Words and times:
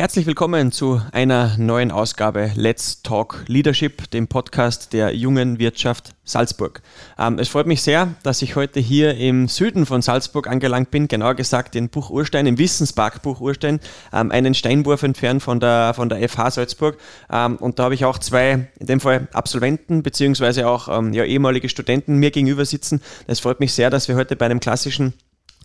Herzlich 0.00 0.24
willkommen 0.24 0.72
zu 0.72 1.02
einer 1.12 1.58
neuen 1.58 1.90
Ausgabe 1.90 2.52
Let's 2.54 3.02
Talk 3.02 3.44
Leadership, 3.48 4.10
dem 4.12 4.28
Podcast 4.28 4.94
der 4.94 5.14
jungen 5.14 5.58
Wirtschaft 5.58 6.14
Salzburg. 6.24 6.80
Ähm, 7.18 7.38
es 7.38 7.50
freut 7.50 7.66
mich 7.66 7.82
sehr, 7.82 8.14
dass 8.22 8.40
ich 8.40 8.56
heute 8.56 8.80
hier 8.80 9.18
im 9.18 9.46
Süden 9.46 9.84
von 9.84 10.00
Salzburg 10.00 10.46
angelangt 10.46 10.90
bin, 10.90 11.06
genauer 11.06 11.34
gesagt 11.34 11.76
in 11.76 11.90
Buch 11.90 12.08
Urstein, 12.08 12.46
im 12.46 12.56
Wissenspark 12.56 13.20
Buch 13.20 13.42
Urstein, 13.42 13.78
ähm, 14.10 14.30
einen 14.30 14.54
Steinwurf 14.54 15.02
entfernt 15.02 15.42
von 15.42 15.60
der, 15.60 15.92
von 15.92 16.08
der 16.08 16.26
FH 16.26 16.52
Salzburg. 16.52 16.96
Ähm, 17.30 17.56
und 17.56 17.78
da 17.78 17.82
habe 17.82 17.94
ich 17.94 18.06
auch 18.06 18.16
zwei, 18.16 18.70
in 18.78 18.86
dem 18.86 19.00
Fall 19.00 19.28
Absolventen, 19.34 20.02
beziehungsweise 20.02 20.66
auch 20.66 20.88
ähm, 20.88 21.12
ja, 21.12 21.24
ehemalige 21.24 21.68
Studenten 21.68 22.16
mir 22.16 22.30
gegenüber 22.30 22.64
sitzen. 22.64 23.02
Es 23.26 23.40
freut 23.40 23.60
mich 23.60 23.74
sehr, 23.74 23.90
dass 23.90 24.08
wir 24.08 24.16
heute 24.16 24.34
bei 24.34 24.46
einem 24.46 24.60
klassischen 24.60 25.12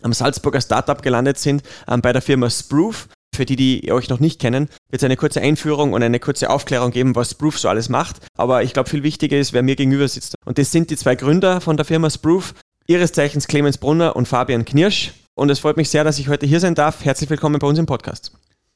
am 0.02 0.12
Salzburger 0.12 0.60
Startup 0.60 1.00
gelandet 1.00 1.38
sind, 1.38 1.62
ähm, 1.88 2.02
bei 2.02 2.12
der 2.12 2.20
Firma 2.20 2.50
Sproof. 2.50 3.08
Für 3.36 3.44
die, 3.44 3.56
die 3.56 3.92
euch 3.92 4.08
noch 4.08 4.18
nicht 4.18 4.40
kennen, 4.40 4.70
wird 4.88 5.02
es 5.02 5.04
eine 5.04 5.18
kurze 5.18 5.42
Einführung 5.42 5.92
und 5.92 6.02
eine 6.02 6.18
kurze 6.18 6.48
Aufklärung 6.48 6.90
geben, 6.90 7.14
was 7.16 7.32
Sproof 7.32 7.58
so 7.58 7.68
alles 7.68 7.90
macht. 7.90 8.16
Aber 8.34 8.62
ich 8.62 8.72
glaube, 8.72 8.88
viel 8.88 9.02
wichtiger 9.02 9.36
ist, 9.36 9.52
wer 9.52 9.62
mir 9.62 9.76
gegenüber 9.76 10.08
sitzt. 10.08 10.36
Und 10.46 10.56
das 10.56 10.72
sind 10.72 10.88
die 10.88 10.96
zwei 10.96 11.16
Gründer 11.16 11.60
von 11.60 11.76
der 11.76 11.84
Firma 11.84 12.08
Sproof, 12.08 12.54
ihres 12.86 13.12
Zeichens 13.12 13.46
Clemens 13.46 13.76
Brunner 13.76 14.16
und 14.16 14.26
Fabian 14.26 14.64
Knirsch. 14.64 15.12
Und 15.34 15.50
es 15.50 15.58
freut 15.58 15.76
mich 15.76 15.90
sehr, 15.90 16.02
dass 16.02 16.18
ich 16.18 16.28
heute 16.28 16.46
hier 16.46 16.60
sein 16.60 16.74
darf. 16.74 17.04
Herzlich 17.04 17.28
willkommen 17.28 17.58
bei 17.58 17.66
uns 17.66 17.78
im 17.78 17.84
Podcast. 17.84 18.32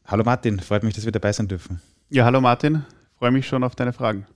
Hallo 0.06 0.24
Martin, 0.24 0.60
freut 0.60 0.82
mich, 0.82 0.94
dass 0.94 1.06
wir 1.06 1.12
dabei 1.12 1.32
sein 1.32 1.48
dürfen. 1.48 1.80
Ja, 2.10 2.26
hallo 2.26 2.42
Martin, 2.42 2.84
freue 3.20 3.32
mich 3.32 3.46
schon 3.46 3.62
auf 3.64 3.76
deine 3.76 3.92
Fragen. 3.92 4.26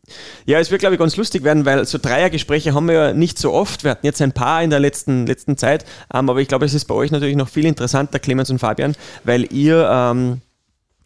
Ja, 0.45 0.59
es 0.59 0.71
wird, 0.71 0.81
glaube 0.81 0.95
ich, 0.95 0.99
ganz 0.99 1.17
lustig 1.17 1.43
werden, 1.43 1.65
weil 1.65 1.87
so 1.87 1.97
Dreiergespräche 1.97 2.75
haben 2.75 2.87
wir 2.87 2.95
ja 2.95 3.13
nicht 3.15 3.39
so 3.39 3.55
oft. 3.55 3.83
Wir 3.83 3.93
hatten 3.93 4.05
jetzt 4.05 4.21
ein 4.21 4.33
paar 4.33 4.63
in 4.63 4.69
der 4.69 4.79
letzten, 4.79 5.27
letzten 5.27 5.57
Zeit, 5.57 5.87
ähm, 6.13 6.29
aber 6.29 6.41
ich 6.41 6.49
glaube, 6.49 6.67
es 6.67 6.75
ist 6.75 6.85
bei 6.85 6.95
euch 6.95 7.11
natürlich 7.11 7.35
noch 7.35 7.49
viel 7.49 7.65
interessanter, 7.65 8.19
Clemens 8.19 8.51
und 8.51 8.59
Fabian, 8.59 8.95
weil 9.25 9.51
ihr 9.51 9.89
ähm, 9.91 10.43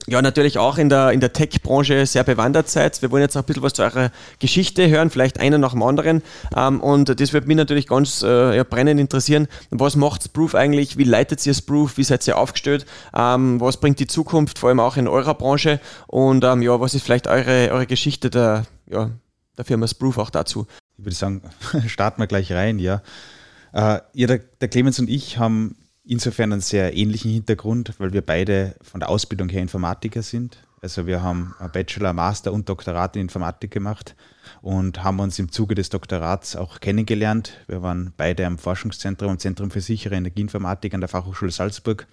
ja 0.08 0.22
natürlich 0.22 0.58
auch 0.58 0.78
in 0.78 0.88
der, 0.88 1.12
in 1.12 1.20
der 1.20 1.32
Tech-Branche 1.32 2.06
sehr 2.06 2.24
bewandert 2.24 2.68
seid. 2.68 3.00
Wir 3.02 3.10
wollen 3.10 3.22
jetzt 3.22 3.36
auch 3.36 3.42
ein 3.42 3.46
bisschen 3.46 3.62
was 3.62 3.74
zu 3.74 3.82
eurer 3.82 4.10
Geschichte 4.38 4.88
hören, 4.88 5.10
vielleicht 5.10 5.38
einer 5.38 5.58
nach 5.58 5.72
dem 5.72 5.82
anderen. 5.82 6.22
Ähm, 6.56 6.80
und 6.80 7.20
das 7.20 7.32
wird 7.32 7.46
mich 7.46 7.56
natürlich 7.56 7.86
ganz 7.86 8.22
äh, 8.22 8.56
ja, 8.56 8.64
brennend 8.64 9.00
interessieren. 9.00 9.48
Was 9.70 9.96
macht 9.96 10.24
Sproof 10.24 10.54
eigentlich? 10.54 10.96
Wie 10.96 11.04
leitet 11.04 11.44
ihr 11.46 11.54
Sproof? 11.54 11.98
Wie 11.98 12.04
seid 12.04 12.26
ihr 12.26 12.38
aufgestellt? 12.38 12.86
Ähm, 13.14 13.60
was 13.60 13.76
bringt 13.76 14.00
die 14.00 14.06
Zukunft, 14.06 14.58
vor 14.58 14.70
allem 14.70 14.80
auch 14.80 14.96
in 14.96 15.08
eurer 15.08 15.34
Branche? 15.34 15.80
Und 16.06 16.42
ähm, 16.44 16.62
ja, 16.62 16.80
was 16.80 16.94
ist 16.94 17.02
vielleicht 17.02 17.26
eure, 17.26 17.70
eure 17.70 17.86
Geschichte 17.86 18.30
der, 18.30 18.64
ja, 18.86 19.10
der 19.56 19.64
Firma 19.64 19.86
Sproof 19.86 20.18
auch 20.18 20.30
dazu? 20.30 20.66
Ich 20.96 21.04
würde 21.04 21.16
sagen, 21.16 21.42
starten 21.86 22.20
wir 22.20 22.26
gleich 22.26 22.50
rein, 22.52 22.78
ja. 22.78 23.02
Äh, 23.72 24.00
ja, 24.14 24.26
der, 24.26 24.38
der 24.38 24.68
Clemens 24.68 24.98
und 24.98 25.10
ich 25.10 25.38
haben 25.38 25.76
insofern 26.08 26.52
einen 26.52 26.62
sehr 26.62 26.96
ähnlichen 26.96 27.30
Hintergrund, 27.30 27.94
weil 27.98 28.12
wir 28.12 28.22
beide 28.22 28.74
von 28.82 29.00
der 29.00 29.10
Ausbildung 29.10 29.48
her 29.50 29.60
Informatiker 29.60 30.22
sind. 30.22 30.58
Also 30.80 31.06
wir 31.06 31.22
haben 31.22 31.54
Bachelor, 31.72 32.12
Master 32.12 32.52
und 32.52 32.68
Doktorat 32.68 33.16
in 33.16 33.22
Informatik 33.22 33.72
gemacht 33.72 34.14
und 34.62 35.02
haben 35.02 35.20
uns 35.20 35.38
im 35.38 35.52
Zuge 35.52 35.74
des 35.74 35.90
Doktorats 35.90 36.56
auch 36.56 36.80
kennengelernt. 36.80 37.52
Wir 37.66 37.82
waren 37.82 38.12
beide 38.16 38.46
am 38.46 38.58
Forschungszentrum, 38.58 39.30
am 39.30 39.38
Zentrum 39.38 39.70
für 39.70 39.80
sichere 39.80 40.14
Energieinformatik 40.14 40.94
an 40.94 41.00
der 41.00 41.08
Fachhochschule 41.08 41.50
Salzburg. 41.50 42.06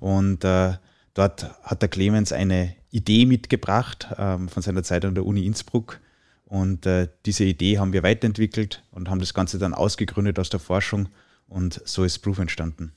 Und 0.00 0.44
äh, 0.44 0.74
dort 1.14 1.50
hat 1.62 1.80
der 1.80 1.88
Clemens 1.88 2.32
eine 2.32 2.74
Idee 2.90 3.24
mitgebracht 3.24 4.08
ähm, 4.18 4.48
von 4.48 4.62
seiner 4.62 4.82
Zeit 4.82 5.04
an 5.04 5.14
der 5.14 5.24
Uni 5.24 5.46
Innsbruck. 5.46 6.00
Und 6.44 6.84
äh, 6.86 7.08
diese 7.24 7.44
Idee 7.44 7.78
haben 7.78 7.92
wir 7.92 8.02
weiterentwickelt 8.02 8.82
und 8.90 9.08
haben 9.08 9.20
das 9.20 9.32
Ganze 9.32 9.58
dann 9.58 9.74
ausgegründet 9.74 10.38
aus 10.38 10.50
der 10.50 10.60
Forschung. 10.60 11.08
Und 11.48 11.80
so 11.84 12.04
ist 12.04 12.18
Proof 12.18 12.40
entstanden. 12.40 12.92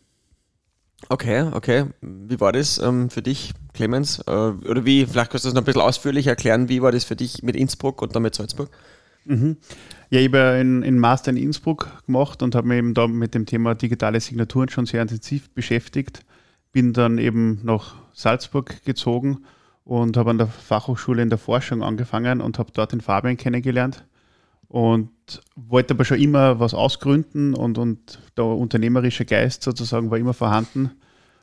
Okay, 1.10 1.50
okay. 1.54 1.86
Wie 2.02 2.40
war 2.40 2.52
das 2.52 2.80
ähm, 2.80 3.10
für 3.10 3.22
dich, 3.22 3.54
Clemens? 3.74 4.20
Äh, 4.20 4.32
oder 4.32 4.86
wie, 4.86 5.06
vielleicht 5.06 5.32
kannst 5.32 5.46
du 5.46 5.50
das 5.50 5.54
noch 5.54 5.62
ein 5.62 5.66
bisschen 5.66 5.82
ausführlich 5.82 6.28
erklären, 6.28 6.68
wie 6.70 6.82
war 6.82 6.92
das 6.92 7.04
für 7.04 7.16
dich 7.16 7.44
mit 7.44 7.56
Innsbruck 7.56 8.02
und 8.02 8.16
dann 8.16 8.24
mit 8.24 8.34
Salzburg? 8.34 8.70
Mhm. 9.26 9.58
Ja, 10.10 10.20
ich 10.20 10.28
habe 10.28 10.42
einen 10.42 11.00
Master 11.00 11.32
in 11.32 11.38
Innsbruck 11.38 11.90
gemacht 12.06 12.42
und 12.44 12.56
habe 12.56 12.68
mich 12.68 12.78
eben 12.78 12.94
da 12.94 13.08
mit 13.08 13.34
dem 13.34 13.46
Thema 13.46 13.76
digitale 13.76 14.20
Signaturen 14.20 14.70
schon 14.70 14.86
sehr 14.86 15.02
intensiv 15.02 15.50
beschäftigt. 15.52 16.22
Bin 16.72 16.94
dann 16.94 17.18
eben 17.18 17.60
nach 17.64 17.96
Salzburg 18.14 18.84
gezogen 18.84 19.46
und 19.84 20.18
habe 20.18 20.32
an 20.32 20.38
der 20.38 20.48
Fachhochschule 20.48 21.22
in 21.22 21.30
der 21.30 21.38
Forschung 21.40 21.84
angefangen 21.84 22.42
und 22.42 22.60
habe 22.60 22.72
dort 22.74 22.92
den 22.92 23.02
Fabian 23.02 23.38
kennengelernt 23.38 24.06
und 24.68 25.10
wollte 25.56 25.94
aber 25.94 26.06
schon 26.06 26.20
immer 26.20 26.60
was 26.60 26.74
ausgründen 26.74 27.54
und, 27.54 27.78
und 27.78 28.20
der 28.38 28.46
unternehmerische 28.46 29.26
Geist 29.26 29.64
sozusagen 29.64 30.12
war 30.12 30.18
immer 30.18 30.34
vorhanden. 30.34 30.92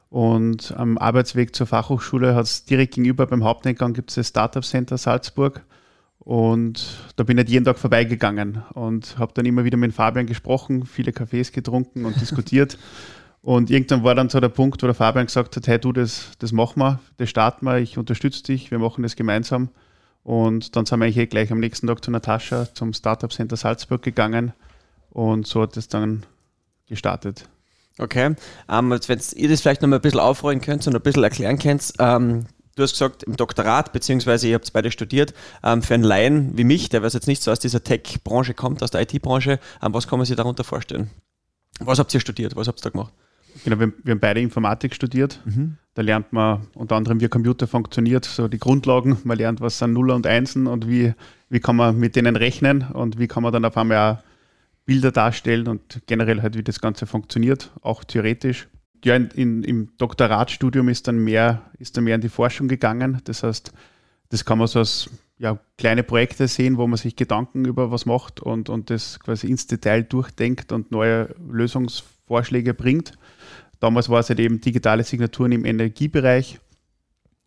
Und 0.08 0.74
am 0.76 0.98
Arbeitsweg 0.98 1.56
zur 1.56 1.66
Fachhochschule 1.66 2.34
hat 2.34 2.44
es 2.44 2.64
direkt 2.66 2.94
gegenüber 2.94 3.26
beim 3.26 3.44
Haupteingang 3.44 3.94
gibt 3.94 4.10
es 4.10 4.16
das 4.16 4.28
Startup 4.28 4.64
Center 4.64 4.98
Salzburg. 4.98 5.64
Und 6.18 6.98
da 7.16 7.24
bin 7.24 7.38
ich 7.38 7.48
jeden 7.48 7.64
Tag 7.64 7.78
vorbeigegangen 7.78 8.62
und 8.74 9.18
habe 9.18 9.32
dann 9.34 9.46
immer 9.46 9.64
wieder 9.64 9.76
mit 9.76 9.92
Fabian 9.92 10.26
gesprochen, 10.26 10.86
viele 10.86 11.12
Kaffees 11.12 11.50
getrunken 11.50 12.04
und 12.04 12.20
diskutiert. 12.20 12.78
Und 13.42 13.70
irgendwann 13.70 14.04
war 14.04 14.14
dann 14.14 14.28
so 14.28 14.38
der 14.38 14.50
Punkt, 14.50 14.84
wo 14.84 14.86
der 14.86 14.94
Fabian 14.94 15.26
gesagt 15.26 15.56
hat, 15.56 15.66
hey 15.66 15.76
du, 15.76 15.92
das, 15.92 16.30
das 16.38 16.52
machen 16.52 16.80
wir, 16.80 17.00
das 17.16 17.28
starten 17.28 17.66
wir, 17.66 17.78
ich 17.78 17.98
unterstütze 17.98 18.44
dich, 18.44 18.70
wir 18.70 18.78
machen 18.78 19.02
das 19.02 19.16
gemeinsam. 19.16 19.70
Und 20.22 20.76
dann 20.76 20.86
sind 20.86 21.00
wir 21.00 21.06
eigentlich 21.06 21.30
gleich 21.30 21.50
am 21.50 21.60
nächsten 21.60 21.86
Tag 21.86 22.04
zu 22.04 22.10
Natascha 22.10 22.72
zum 22.74 22.92
Startup 22.92 23.32
Center 23.32 23.56
Salzburg 23.56 24.02
gegangen 24.02 24.52
und 25.10 25.46
so 25.46 25.62
hat 25.62 25.76
es 25.76 25.88
dann 25.88 26.24
gestartet. 26.88 27.48
Okay, 27.98 28.34
ähm, 28.70 28.90
wenn 28.90 29.20
ihr 29.34 29.48
das 29.48 29.60
vielleicht 29.60 29.82
noch 29.82 29.88
mal 29.88 29.96
ein 29.96 30.02
bisschen 30.02 30.20
aufrollen 30.20 30.60
könnt 30.60 30.86
und 30.86 30.94
ein 30.94 31.02
bisschen 31.02 31.24
erklären 31.24 31.58
könnt, 31.58 31.92
ähm, 31.98 32.46
du 32.76 32.82
hast 32.82 32.92
gesagt, 32.92 33.22
im 33.24 33.36
Doktorat, 33.36 33.92
beziehungsweise 33.92 34.48
ihr 34.48 34.54
habt 34.54 34.72
beide 34.72 34.90
studiert, 34.90 35.34
ähm, 35.62 35.82
für 35.82 35.94
einen 35.94 36.04
Laien 36.04 36.56
wie 36.56 36.64
mich, 36.64 36.88
der 36.88 37.02
was 37.02 37.12
jetzt 37.12 37.26
nicht 37.26 37.42
so 37.42 37.50
aus 37.50 37.58
dieser 37.58 37.84
Tech-Branche 37.84 38.54
kommt, 38.54 38.82
aus 38.82 38.90
der 38.90 39.02
IT-Branche, 39.02 39.58
ähm, 39.82 39.92
was 39.92 40.08
kann 40.08 40.18
man 40.18 40.26
sich 40.26 40.36
darunter 40.36 40.64
vorstellen? 40.64 41.10
Was 41.80 41.98
habt 41.98 42.14
ihr 42.14 42.20
studiert? 42.20 42.56
Was 42.56 42.68
habt 42.68 42.80
ihr 42.80 42.84
da 42.84 42.90
gemacht? 42.90 43.12
Genau, 43.64 43.78
wir, 43.78 43.92
wir 44.02 44.12
haben 44.12 44.20
beide 44.20 44.40
Informatik 44.40 44.94
studiert. 44.94 45.40
Mhm. 45.44 45.76
Da 45.94 46.02
lernt 46.02 46.32
man 46.32 46.66
unter 46.74 46.96
anderem, 46.96 47.20
wie 47.20 47.24
ein 47.24 47.30
Computer 47.30 47.66
funktioniert, 47.66 48.24
so 48.24 48.48
die 48.48 48.58
Grundlagen. 48.58 49.18
Man 49.24 49.36
lernt, 49.36 49.60
was 49.60 49.78
sind 49.78 49.92
Nuller 49.92 50.14
und 50.14 50.26
Einsen 50.26 50.66
und 50.66 50.88
wie, 50.88 51.12
wie 51.50 51.60
kann 51.60 51.76
man 51.76 51.98
mit 51.98 52.16
denen 52.16 52.36
rechnen 52.36 52.86
und 52.92 53.18
wie 53.18 53.28
kann 53.28 53.42
man 53.42 53.52
dann 53.52 53.64
auf 53.64 53.76
einmal 53.76 54.14
auch 54.14 54.18
Bilder 54.84 55.12
darstellen 55.12 55.68
und 55.68 56.02
generell 56.06 56.42
halt, 56.42 56.56
wie 56.56 56.62
das 56.62 56.80
Ganze 56.80 57.06
funktioniert, 57.06 57.70
auch 57.82 58.04
theoretisch. 58.04 58.68
Ja, 59.04 59.16
in, 59.16 59.30
in, 59.30 59.64
im 59.64 59.96
Doktoratstudium 59.98 60.88
ist 60.88 61.08
dann 61.08 61.18
mehr, 61.18 61.62
ist 61.78 61.96
dann 61.96 62.04
mehr 62.04 62.14
in 62.14 62.20
die 62.20 62.28
Forschung 62.28 62.68
gegangen. 62.68 63.20
Das 63.24 63.42
heißt, 63.42 63.72
das 64.30 64.44
kann 64.44 64.58
man 64.58 64.66
so 64.66 64.78
als 64.78 65.10
ja, 65.38 65.58
kleine 65.76 66.04
Projekte 66.04 66.46
sehen, 66.46 66.78
wo 66.78 66.86
man 66.86 66.96
sich 66.96 67.16
Gedanken 67.16 67.64
über 67.64 67.90
was 67.90 68.06
macht 68.06 68.40
und, 68.40 68.68
und 68.68 68.90
das 68.90 69.18
quasi 69.20 69.48
ins 69.48 69.66
Detail 69.66 70.02
durchdenkt 70.02 70.72
und 70.72 70.92
neue 70.92 71.34
Lösungsvorschläge 71.50 72.74
bringt. 72.74 73.12
Damals 73.82 74.08
war 74.08 74.20
es 74.20 74.28
halt 74.28 74.38
eben 74.38 74.60
digitale 74.60 75.02
Signaturen 75.02 75.50
im 75.50 75.64
Energiebereich 75.64 76.60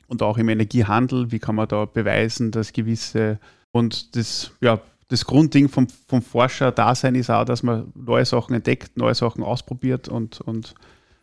und 0.07 0.21
auch 0.21 0.37
im 0.37 0.49
Energiehandel. 0.49 1.31
Wie 1.31 1.39
kann 1.39 1.55
man 1.55 1.69
da 1.69 1.85
beweisen, 1.85 2.51
dass 2.51 2.73
gewisse 2.73 3.39
und 3.71 4.17
das, 4.17 4.51
ja, 4.59 4.81
das 5.07 5.25
Grundding 5.25 5.69
vom, 5.69 5.87
vom 5.87 6.21
Forscher-Dasein 6.21 7.15
ist 7.15 7.29
auch, 7.29 7.45
dass 7.45 7.63
man 7.63 7.93
neue 7.95 8.25
Sachen 8.25 8.53
entdeckt, 8.53 8.97
neue 8.97 9.15
Sachen 9.15 9.43
ausprobiert 9.43 10.09
und, 10.09 10.41
und 10.41 10.75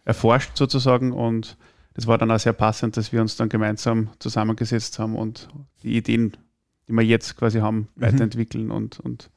erforscht 0.07 0.57
sozusagen. 0.57 1.13
Und 1.13 1.59
das 1.93 2.07
war 2.07 2.17
dann 2.17 2.31
auch 2.31 2.39
sehr 2.39 2.55
passend, 2.55 2.97
dass 2.97 3.13
wir 3.13 3.21
uns 3.21 3.37
dann 3.37 3.51
gemeinsam 3.51 4.09
zusammengesetzt 4.19 4.99
haben 4.99 5.15
und 5.15 5.49
die 5.83 5.95
Ideen, 5.95 6.39
die 6.89 6.95
wir 6.95 7.03
jetzt 7.03 7.37
quasi 7.37 7.59
haben, 7.61 7.89
mhm. 7.97 8.03
weiterentwickeln 8.03 8.71
und, 8.71 8.99
und 8.99 9.29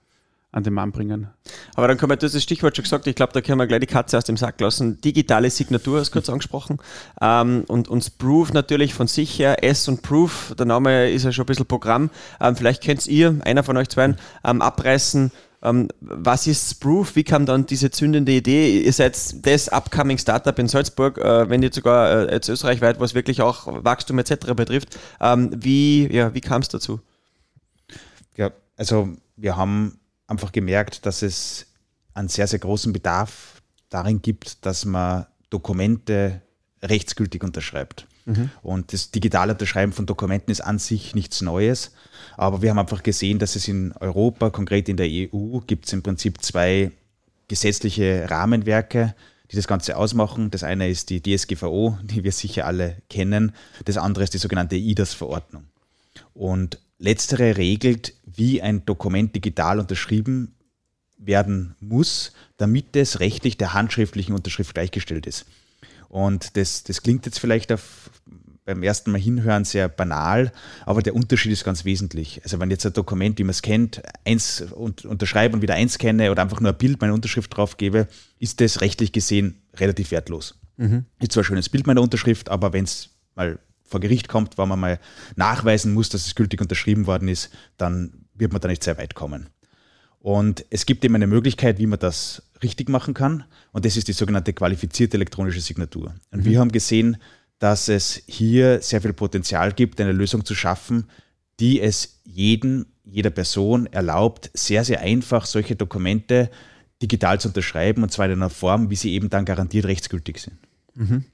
an 0.55 0.63
den 0.63 0.73
Mann 0.73 0.91
bringen. 0.91 1.27
Aber 1.75 1.87
dann 1.87 1.97
können 1.97 2.11
wir, 2.11 2.15
du 2.15 2.25
hast 2.25 2.33
das 2.33 2.41
Stichwort 2.41 2.75
schon 2.75 2.83
gesagt, 2.83 3.07
ich 3.07 3.15
glaube, 3.15 3.33
da 3.33 3.41
können 3.41 3.59
wir 3.59 3.67
gleich 3.67 3.81
die 3.81 3.87
Katze 3.87 4.17
aus 4.17 4.23
dem 4.23 4.37
Sack 4.37 4.59
lassen. 4.61 5.01
Digitale 5.01 5.49
Signatur 5.49 5.99
hast 5.99 6.09
du 6.09 6.13
kurz 6.13 6.29
angesprochen. 6.29 6.79
Ähm, 7.21 7.65
und 7.67 7.89
uns 7.89 8.09
Proof 8.09 8.53
natürlich 8.53 8.93
von 8.93 9.07
sich 9.07 9.37
her, 9.37 9.63
S 9.63 9.87
und 9.89 10.01
Proof, 10.01 10.55
der 10.57 10.65
Name 10.65 11.11
ist 11.11 11.23
ja 11.23 11.33
schon 11.33 11.43
ein 11.43 11.47
bisschen 11.47 11.65
Programm. 11.65 12.09
Ähm, 12.39 12.55
vielleicht 12.55 12.83
könnt 12.83 13.05
ihr, 13.05 13.37
einer 13.43 13.63
von 13.63 13.75
euch 13.75 13.89
zwei, 13.89 14.15
ähm, 14.45 14.61
abreißen, 14.61 15.31
ähm, 15.61 15.89
was 15.99 16.47
ist 16.47 16.79
Proof? 16.79 17.17
Wie 17.17 17.23
kam 17.23 17.45
dann 17.45 17.65
diese 17.65 17.91
zündende 17.91 18.31
Idee? 18.31 18.81
Ihr 18.81 18.93
seid 18.93 19.45
das 19.45 19.67
upcoming 19.67 20.17
Startup 20.17 20.57
in 20.57 20.69
Salzburg, 20.69 21.17
äh, 21.17 21.49
wenn 21.49 21.59
nicht 21.59 21.73
sogar 21.73 22.29
äh, 22.29 22.33
jetzt 22.33 22.47
österreichweit, 22.47 22.99
was 23.01 23.13
wirklich 23.13 23.41
auch 23.41 23.67
Wachstum 23.83 24.19
etc. 24.19 24.53
betrifft. 24.55 24.97
Ähm, 25.19 25.51
wie 25.53 26.07
ja, 26.13 26.33
wie 26.33 26.41
kam 26.41 26.61
es 26.61 26.69
dazu? 26.69 27.01
Ja, 28.37 28.51
also 28.77 29.09
wir 29.35 29.57
haben 29.57 29.99
einfach 30.27 30.51
gemerkt, 30.51 31.05
dass 31.05 31.21
es 31.21 31.67
einen 32.13 32.29
sehr, 32.29 32.47
sehr 32.47 32.59
großen 32.59 32.93
Bedarf 32.93 33.61
darin 33.89 34.21
gibt, 34.21 34.65
dass 34.65 34.85
man 34.85 35.25
Dokumente 35.49 36.41
rechtsgültig 36.81 37.43
unterschreibt. 37.43 38.07
Mhm. 38.25 38.49
Und 38.63 38.93
das 38.93 39.11
digitale 39.11 39.53
Unterschreiben 39.53 39.93
von 39.93 40.05
Dokumenten 40.05 40.51
ist 40.51 40.61
an 40.61 40.79
sich 40.79 41.13
nichts 41.15 41.41
Neues. 41.41 41.91
Aber 42.37 42.61
wir 42.61 42.71
haben 42.71 42.79
einfach 42.79 43.03
gesehen, 43.03 43.39
dass 43.39 43.55
es 43.55 43.67
in 43.67 43.93
Europa, 43.93 44.49
konkret 44.49 44.89
in 44.89 44.97
der 44.97 45.07
EU, 45.07 45.59
gibt 45.65 45.85
es 45.85 45.93
im 45.93 46.01
Prinzip 46.01 46.41
zwei 46.41 46.91
gesetzliche 47.47 48.29
Rahmenwerke, 48.29 49.15
die 49.51 49.55
das 49.55 49.67
Ganze 49.67 49.97
ausmachen. 49.97 50.49
Das 50.49 50.63
eine 50.63 50.89
ist 50.89 51.11
die 51.11 51.21
DSGVO, 51.21 51.99
die 52.01 52.23
wir 52.23 52.31
sicher 52.31 52.65
alle 52.65 52.97
kennen. 53.09 53.53
Das 53.85 53.97
andere 53.97 54.23
ist 54.23 54.33
die 54.33 54.39
sogenannte 54.39 54.75
IDAS-Verordnung. 54.75 55.65
Und 56.33 56.79
letztere 56.97 57.57
regelt, 57.57 58.13
wie 58.37 58.61
ein 58.61 58.85
Dokument 58.85 59.35
digital 59.35 59.79
unterschrieben 59.79 60.55
werden 61.17 61.75
muss, 61.79 62.33
damit 62.57 62.95
es 62.95 63.19
rechtlich 63.19 63.57
der 63.57 63.73
handschriftlichen 63.73 64.35
Unterschrift 64.35 64.73
gleichgestellt 64.73 65.25
ist. 65.25 65.45
Und 66.09 66.55
das, 66.57 66.83
das 66.83 67.01
klingt 67.01 67.25
jetzt 67.25 67.39
vielleicht 67.39 67.71
auf, 67.71 68.09
beim 68.65 68.81
ersten 68.83 69.11
Mal 69.11 69.21
hinhören 69.21 69.63
sehr 69.63 69.87
banal, 69.87 70.51
aber 70.85 71.01
der 71.01 71.15
Unterschied 71.15 71.51
ist 71.51 71.63
ganz 71.63 71.85
wesentlich. 71.85 72.41
Also 72.43 72.59
wenn 72.59 72.71
jetzt 72.71 72.85
ein 72.85 72.93
Dokument, 72.93 73.37
wie 73.37 73.43
man 73.43 73.51
es 73.51 73.61
kennt, 73.61 74.01
eins 74.25 74.61
unterschreibe 74.73 75.55
und 75.55 75.61
wieder 75.61 75.75
eins 75.75 75.97
kenne 75.97 76.31
oder 76.31 76.41
einfach 76.41 76.59
nur 76.59 76.71
ein 76.71 76.77
Bild, 76.77 76.99
meine 76.99 77.13
Unterschrift 77.13 77.55
drauf 77.55 77.77
gebe, 77.77 78.07
ist 78.39 78.61
das 78.61 78.81
rechtlich 78.81 79.11
gesehen 79.11 79.61
relativ 79.75 80.11
wertlos. 80.11 80.59
Mhm. 80.77 81.05
Ist 81.19 81.33
zwar 81.33 81.43
ein 81.43 81.45
schönes 81.45 81.69
Bild 81.69 81.85
meiner 81.85 82.01
Unterschrift, 82.01 82.49
aber 82.49 82.73
wenn 82.73 82.85
es 82.85 83.09
mal 83.35 83.59
vor 83.83 83.99
Gericht 83.99 84.27
kommt, 84.27 84.57
wo 84.57 84.65
man 84.65 84.79
mal 84.79 84.99
nachweisen 85.35 85.93
muss, 85.93 86.09
dass 86.09 86.25
es 86.25 86.35
gültig 86.35 86.59
unterschrieben 86.59 87.05
worden 87.05 87.27
ist, 87.27 87.51
dann 87.77 88.24
wird 88.35 88.51
man 88.51 88.61
da 88.61 88.67
nicht 88.67 88.83
sehr 88.83 88.97
weit 88.97 89.15
kommen. 89.15 89.49
Und 90.19 90.65
es 90.69 90.85
gibt 90.85 91.05
eben 91.05 91.15
eine 91.15 91.27
Möglichkeit, 91.27 91.77
wie 91.77 91.85
man 91.85 91.99
das 91.99 92.41
richtig 92.63 92.89
machen 92.89 93.13
kann. 93.13 93.43
Und 93.71 93.85
das 93.85 93.95
ist 93.95 94.07
die 94.07 94.13
sogenannte 94.13 94.53
qualifizierte 94.53 95.17
elektronische 95.17 95.61
Signatur. 95.61 96.15
Und 96.31 96.39
mhm. 96.39 96.45
wir 96.45 96.59
haben 96.59 96.71
gesehen, 96.71 97.17
dass 97.59 97.89
es 97.89 98.23
hier 98.27 98.81
sehr 98.81 99.01
viel 99.01 99.13
Potenzial 99.13 99.71
gibt, 99.71 100.01
eine 100.01 100.11
Lösung 100.11 100.43
zu 100.43 100.55
schaffen, 100.55 101.09
die 101.59 101.79
es 101.79 102.21
jeden, 102.23 102.87
jeder 103.03 103.29
Person 103.29 103.85
erlaubt, 103.87 104.49
sehr, 104.53 104.83
sehr 104.83 105.01
einfach 105.01 105.45
solche 105.45 105.75
Dokumente 105.75 106.49
digital 107.01 107.39
zu 107.39 107.49
unterschreiben 107.49 108.03
und 108.03 108.11
zwar 108.11 108.25
in 108.25 108.33
einer 108.33 108.49
Form, 108.49 108.89
wie 108.89 108.95
sie 108.95 109.13
eben 109.13 109.29
dann 109.29 109.45
garantiert 109.45 109.85
rechtsgültig 109.85 110.39
sind. 110.39 110.57
Mhm. 110.95 111.25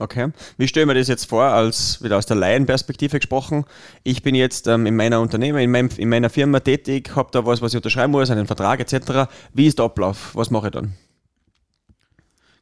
Okay. 0.00 0.32
Wie 0.56 0.66
stelle 0.66 0.84
ich 0.84 0.86
mir 0.88 0.94
das 0.94 1.08
jetzt 1.08 1.26
vor, 1.26 1.44
als 1.44 2.02
wieder 2.02 2.16
aus 2.16 2.24
der 2.24 2.36
Laienperspektive 2.36 3.18
gesprochen? 3.18 3.66
Ich 4.02 4.22
bin 4.22 4.34
jetzt 4.34 4.66
ähm, 4.66 4.86
in 4.86 4.96
meiner 4.96 5.20
Unternehmen, 5.20 5.58
in, 5.58 5.70
meinem, 5.70 5.90
in 5.98 6.08
meiner 6.08 6.30
Firma 6.30 6.60
tätig, 6.60 7.14
habe 7.14 7.28
da 7.32 7.44
was, 7.44 7.60
was 7.60 7.72
ich 7.72 7.76
unterschreiben 7.76 8.10
muss, 8.10 8.30
einen 8.30 8.46
Vertrag 8.46 8.80
etc. 8.80 9.30
Wie 9.52 9.66
ist 9.66 9.78
der 9.78 9.84
Ablauf? 9.84 10.34
Was 10.34 10.50
mache 10.50 10.68
ich 10.68 10.72
dann? 10.72 10.94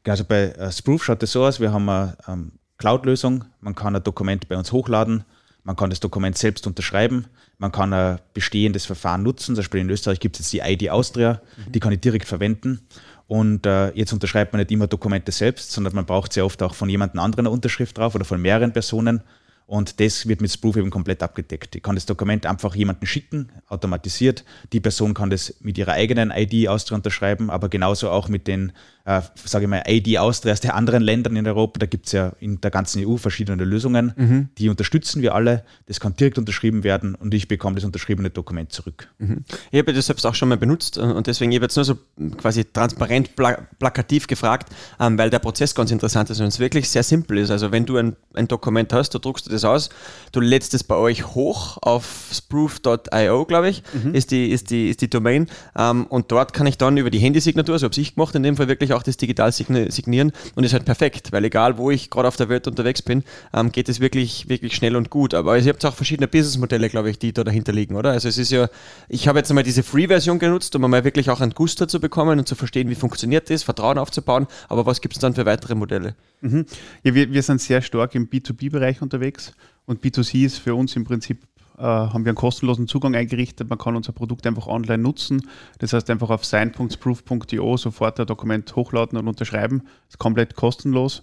Also 0.05 0.25
bei 0.25 0.52
uh, 0.58 0.73
Sproof 0.73 1.05
schaut 1.05 1.23
es 1.23 1.31
so 1.31 1.44
aus, 1.44 1.61
wir 1.61 1.70
haben 1.73 1.88
eine 1.88 2.17
um, 2.26 2.52
Cloud-Lösung, 2.79 3.44
man 3.61 3.75
kann 3.75 3.94
ein 3.94 4.02
Dokument 4.02 4.49
bei 4.49 4.56
uns 4.56 4.73
hochladen, 4.73 5.23
man 5.62 5.76
kann 5.76 5.91
das 5.91 6.00
Dokument 6.00 6.37
selbst 6.37 6.67
unterschreiben, 6.67 7.26
man 7.58 7.70
kann 7.70 7.93
ein 7.93 8.19
bestehendes 8.32 8.87
Verfahren 8.87 9.23
nutzen, 9.23 9.55
zum 9.55 9.56
Beispiel 9.56 9.81
in 9.81 9.91
Österreich 9.91 10.19
gibt 10.19 10.41
es 10.41 10.50
jetzt 10.50 10.52
die 10.55 10.73
ID 10.73 10.91
Austria, 10.91 11.43
mhm. 11.56 11.73
die 11.73 11.81
kann 11.81 11.93
ich 11.93 12.00
direkt 12.00 12.26
verwenden 12.26 12.81
und 13.28 13.66
äh, 13.66 13.90
jetzt 13.90 14.14
unterschreibt 14.14 14.54
man 14.54 14.60
nicht 14.60 14.72
immer 14.72 14.86
Dokumente 14.86 15.32
selbst, 15.32 15.70
sondern 15.70 15.94
man 15.94 16.06
braucht 16.06 16.32
sehr 16.32 16.46
oft 16.46 16.62
auch 16.62 16.75
von 16.75 16.88
jemand 16.88 17.16
anderen 17.19 17.46
eine 17.46 17.50
Unterschrift 17.50 17.98
drauf 17.98 18.14
oder 18.14 18.25
von 18.25 18.40
mehreren 18.40 18.72
Personen. 18.72 19.20
Und 19.66 20.00
das 20.00 20.26
wird 20.26 20.40
mit 20.40 20.50
Sproof 20.50 20.76
eben 20.76 20.88
komplett 20.88 21.22
abgedeckt. 21.22 21.76
Ich 21.76 21.82
kann 21.82 21.94
das 21.94 22.06
Dokument 22.06 22.46
einfach 22.46 22.75
jemanden 22.75 23.04
schicken, 23.04 23.50
automatisiert. 23.69 24.44
Die 24.72 24.80
Person 24.80 25.12
kann 25.12 25.28
das 25.28 25.56
mit 25.60 25.76
ihrer 25.76 25.92
eigenen 25.92 26.32
ID 26.34 26.69
Austria 26.69 26.96
unterschreiben, 26.96 27.50
aber 27.50 27.69
genauso 27.69 28.08
auch 28.08 28.30
mit 28.30 28.46
den, 28.46 28.72
äh, 29.08 29.22
sage 29.44 29.64
ich 29.64 29.69
mal, 29.69 29.82
ID 29.87 30.19
Austria 30.19 30.52
aus 30.52 30.60
den 30.60 30.70
anderen 30.70 31.02
Ländern 31.02 31.37
in 31.37 31.46
Europa. 31.46 31.78
Da 31.78 31.87
gibt 31.87 32.06
es 32.06 32.12
ja 32.12 32.32
in 32.40 32.60
der 32.60 32.70
ganzen 32.70 33.06
EU 33.06 33.16
verschiedene 33.16 33.64
Lösungen. 33.64 34.12
Mhm. 34.16 34.49
Die 34.58 34.69
unterstützen 34.69 35.22
wir 35.22 35.34
alle. 35.34 35.64
Das 35.87 36.00
kann 36.00 36.14
direkt 36.14 36.38
unterschrieben 36.38 36.84
werden 36.84 37.14
und 37.14 37.34
ich 37.34 37.49
bekomme 37.49 37.75
das 37.76 37.84
unterschriebene 37.84 38.31
Dokument 38.31 38.72
zurück. 38.72 39.08
Mhm. 39.19 39.44
Ich 39.70 39.78
habe 39.78 39.93
das 39.93 40.06
selbst 40.06 40.25
auch 40.25 40.34
schon 40.34 40.49
mal 40.49 40.58
benutzt 40.58 40.99
und 40.99 41.26
deswegen 41.26 41.50
habe 41.52 41.56
ich 41.56 41.62
jetzt 41.62 41.76
nur 41.76 41.84
so 41.84 41.99
quasi 42.37 42.64
transparent, 42.64 43.31
plakativ 43.34 44.26
gefragt, 44.26 44.72
ähm, 44.99 45.19
weil 45.19 45.31
der 45.31 45.38
Prozess 45.38 45.75
ganz 45.75 45.90
interessant 45.90 46.31
ist 46.31 46.40
und 46.40 46.46
es 46.46 46.58
wirklich 46.58 46.88
sehr 46.88 47.02
simpel 47.02 47.38
ist. 47.38 47.50
Also 47.50 47.72
wenn 47.72 47.84
du 47.84 47.96
ein, 47.96 48.16
ein 48.34 48.49
Dokument 48.49 48.93
hast, 48.93 49.10
du 49.10 49.19
druckst 49.19 49.46
du 49.46 49.50
das 49.50 49.58
das 49.58 49.69
aus. 49.69 49.88
Du 50.32 50.40
lädst 50.40 50.75
es 50.75 50.84
bei 50.84 50.94
euch 50.94 51.34
hoch 51.34 51.78
auf 51.81 52.28
sproof.io, 52.32 53.44
glaube 53.44 53.69
ich, 53.69 53.82
mhm. 53.93 54.14
ist, 54.14 54.31
die, 54.31 54.49
ist, 54.50 54.70
die, 54.70 54.88
ist 54.88 55.00
die 55.00 55.10
Domain. 55.10 55.49
Ähm, 55.76 56.06
und 56.06 56.31
dort 56.32 56.52
kann 56.52 56.66
ich 56.66 56.78
dann 56.78 56.96
über 56.96 57.10
die 57.10 57.19
Handysignatur, 57.19 57.78
so 57.78 57.87
habe 57.87 58.00
ich 58.00 58.14
gemacht, 58.14 58.34
in 58.34 58.43
dem 58.43 58.56
Fall 58.56 58.69
wirklich 58.69 58.93
auch 58.93 58.97
das 59.02 59.16
digital 59.16 59.52
signieren 59.52 60.32
und 60.54 60.64
ist 60.64 60.72
halt 60.72 60.84
perfekt, 60.84 61.32
weil 61.32 61.44
egal 61.44 61.78
wo 61.78 61.90
ich 61.90 62.10
gerade 62.10 62.28
auf 62.28 62.36
der 62.36 62.48
Welt 62.48 62.66
unterwegs 62.66 63.02
bin, 63.02 63.24
ähm, 63.52 63.72
geht 63.72 63.88
es 63.88 64.00
wirklich, 64.00 64.48
wirklich 64.48 64.74
schnell 64.74 64.96
und 64.96 65.10
gut. 65.10 65.34
Aber 65.34 65.58
ihr 65.58 65.68
habt 65.68 65.84
auch 65.84 65.94
verschiedene 65.94 66.28
Businessmodelle, 66.28 66.88
glaube 66.88 67.10
ich, 67.10 67.18
die 67.18 67.32
da 67.32 67.44
dahinter 67.44 67.72
liegen, 67.72 67.96
oder? 67.96 68.10
Also 68.10 68.28
es 68.28 68.38
ist 68.38 68.50
ja, 68.50 68.68
ich 69.08 69.28
habe 69.28 69.38
jetzt 69.38 69.50
einmal 69.50 69.64
diese 69.64 69.82
Free-Version 69.82 70.38
genutzt, 70.38 70.74
um 70.76 70.82
mal 70.82 71.04
wirklich 71.04 71.30
auch 71.30 71.40
einen 71.40 71.52
Guster 71.52 71.88
zu 71.88 72.00
bekommen 72.00 72.38
und 72.38 72.48
zu 72.48 72.54
verstehen, 72.54 72.88
wie 72.90 72.94
funktioniert 72.94 73.50
das, 73.50 73.62
Vertrauen 73.62 73.98
aufzubauen. 73.98 74.46
Aber 74.68 74.86
was 74.86 75.00
gibt 75.00 75.14
es 75.14 75.20
dann 75.20 75.34
für 75.34 75.46
weitere 75.46 75.74
Modelle? 75.74 76.14
Mhm. 76.40 76.66
Ja, 77.02 77.14
wir, 77.14 77.32
wir 77.32 77.42
sind 77.42 77.60
sehr 77.60 77.82
stark 77.82 78.14
im 78.14 78.28
B2B-Bereich 78.28 79.02
unterwegs 79.02 79.52
und 79.86 80.04
B2C 80.04 80.44
ist 80.44 80.58
für 80.58 80.74
uns 80.74 80.94
im 80.96 81.04
Prinzip, 81.04 81.38
äh, 81.78 81.82
haben 81.82 82.25
wir 82.25 82.30
einen 82.30 82.36
kostenlosen 82.36 82.88
Zugang 82.88 83.14
eingerichtet. 83.14 83.69
Man 83.69 83.78
kann 83.78 83.96
unser 83.96 84.12
Produkt 84.12 84.46
einfach 84.46 84.66
online 84.66 85.02
nutzen. 85.02 85.48
Das 85.78 85.92
heißt, 85.92 86.10
einfach 86.10 86.30
auf 86.30 86.44
sign.proof.io 86.44 87.76
sofort 87.76 88.19
ein 88.20 88.26
Dokument 88.26 88.75
hochladen 88.75 89.19
und 89.19 89.28
unterschreiben. 89.28 89.82
Das 90.06 90.14
ist 90.14 90.19
komplett 90.19 90.54
kostenlos. 90.54 91.22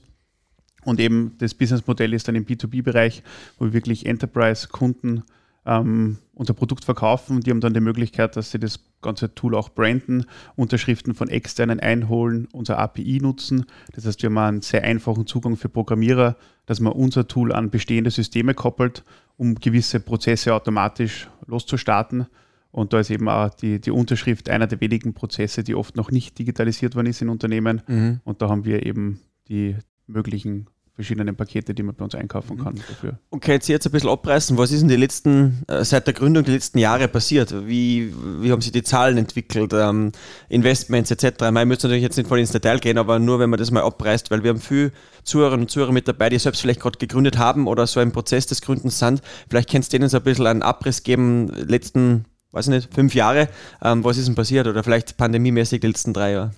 Und 0.86 1.00
eben 1.00 1.36
das 1.40 1.54
Businessmodell 1.54 2.14
ist 2.14 2.28
dann 2.28 2.36
im 2.36 2.46
B2B-Bereich, 2.46 3.24
wo 3.58 3.66
wir 3.66 3.74
wirklich 3.74 4.06
Enterprise-Kunden 4.06 5.24
ähm, 5.66 6.18
unser 6.34 6.54
Produkt 6.54 6.86
verkaufen. 6.86 7.42
Die 7.42 7.50
haben 7.50 7.62
dann 7.62 7.74
die 7.74 7.80
Möglichkeit, 7.80 8.36
dass 8.36 8.52
sie 8.52 8.60
das 8.60 8.80
ganze 9.02 9.34
Tool 9.34 9.56
auch 9.56 9.70
branden, 9.70 10.26
Unterschriften 10.56 11.14
von 11.14 11.30
externen 11.30 11.80
einholen, 11.80 12.48
unser 12.52 12.80
API 12.80 13.20
nutzen. 13.22 13.66
Das 13.94 14.06
heißt, 14.06 14.22
wir 14.22 14.30
haben 14.30 14.38
einen 14.38 14.62
sehr 14.62 14.84
einfachen 14.84 15.28
Zugang 15.28 15.58
für 15.58 15.70
Programmierer, 15.70 16.36
dass 16.66 16.80
man 16.80 16.94
unser 16.94 17.28
Tool 17.28 17.52
an 17.52 17.70
bestehende 17.70 18.12
Systeme 18.12 18.54
koppelt, 18.54 19.04
um 19.38 19.56
gewisse 19.56 20.00
Prozesse 20.00 20.54
automatisch 20.54 21.30
loszustarten. 21.48 22.28
Und 22.72 22.92
da 22.92 23.00
ist 23.00 23.10
eben 23.10 23.30
auch 23.30 23.54
die, 23.54 23.80
die 23.80 23.92
Unterschrift 23.92 24.50
einer 24.50 24.68
der 24.68 24.82
wenigen 24.82 25.14
Prozesse, 25.14 25.64
die 25.64 25.76
oft 25.76 25.96
noch 25.96 26.12
nicht 26.12 26.38
digitalisiert 26.38 26.96
worden 26.96 27.08
ist 27.08 27.22
in 27.22 27.30
Unternehmen. 27.30 27.82
Mhm. 27.88 28.20
Und 28.26 28.42
da 28.42 28.50
haben 28.50 28.66
wir 28.66 28.86
eben 28.86 29.22
die 29.48 29.78
möglichen 30.08 30.68
verschiedenen 30.96 31.36
Pakete, 31.36 31.74
die 31.74 31.84
man 31.84 31.94
bei 31.94 32.06
uns 32.06 32.16
einkaufen 32.16 32.58
kann 32.58 32.76
dafür. 32.88 33.20
Okay, 33.30 33.54
jetzt 33.54 33.68
jetzt 33.68 33.86
ein 33.86 33.92
bisschen 33.92 34.10
abreißen. 34.10 34.58
Was 34.58 34.72
ist 34.72 34.82
in 34.82 34.88
den 34.88 35.00
letzten, 35.00 35.64
äh, 35.68 35.84
seit 35.84 36.08
der 36.08 36.14
Gründung, 36.14 36.46
die 36.46 36.52
letzten 36.52 36.78
Jahre 36.78 37.10
passiert? 37.10 37.54
Wie, 37.68 38.14
wie 38.42 38.52
haben 38.52 38.62
sich 38.62 38.72
die 38.72 38.82
Zahlen 38.82 39.18
entwickelt, 39.18 39.74
ähm, 39.74 40.14
Investments 40.48 41.12
etc.? 41.12 41.26
Ich 41.26 41.66
müsste 41.66 41.88
natürlich 41.88 42.02
jetzt 42.02 42.16
nicht 42.16 42.28
voll 42.28 42.40
ins 42.40 42.52
Detail 42.52 42.80
gehen, 42.80 42.98
aber 42.98 43.20
nur 43.20 43.40
wenn 43.40 43.50
man 43.50 43.60
das 43.60 43.72
mal 43.72 43.84
abreißt, 43.84 44.32
weil 44.32 44.44
wir 44.44 44.52
haben 44.52 44.62
viel 44.62 44.94
Zuhörerinnen 45.24 45.66
und 45.66 45.70
Zuhörer 45.70 45.92
mit 45.92 46.08
dabei, 46.08 46.30
die 46.30 46.40
selbst 46.40 46.62
vielleicht 46.62 46.80
gerade 46.80 46.98
gegründet 46.98 47.38
haben 47.38 47.68
oder 47.68 47.88
so 47.88 48.00
im 48.00 48.14
Prozess 48.14 48.48
des 48.48 48.62
Gründens 48.62 48.98
sind. 48.98 49.22
Vielleicht 49.50 49.70
kannst 49.70 49.92
du 49.92 49.98
denen 49.98 50.10
so 50.10 50.18
ein 50.18 50.24
bisschen 50.24 50.48
einen 50.48 50.62
Abriss 50.62 51.04
geben, 51.04 51.50
letzten, 51.50 52.24
weiß 52.52 52.68
ich 52.68 52.74
nicht, 52.74 52.94
fünf 52.94 53.14
Jahre. 53.16 53.50
Ähm, 53.82 54.06
was 54.06 54.18
ist 54.18 54.30
denn 54.30 54.36
passiert? 54.36 54.66
Oder 54.68 54.82
vielleicht 54.82 55.18
pandemiemäßig 55.18 55.82
die 55.82 55.88
letzten 55.88 56.14
drei 56.14 56.32
Jahre? 56.32 56.52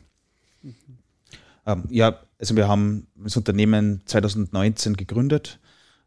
Ähm, 1.65 1.86
ja, 1.89 2.20
also 2.39 2.56
wir 2.56 2.67
haben 2.67 3.08
das 3.15 3.38
Unternehmen 3.38 4.01
2019 4.06 4.96
gegründet. 4.96 5.60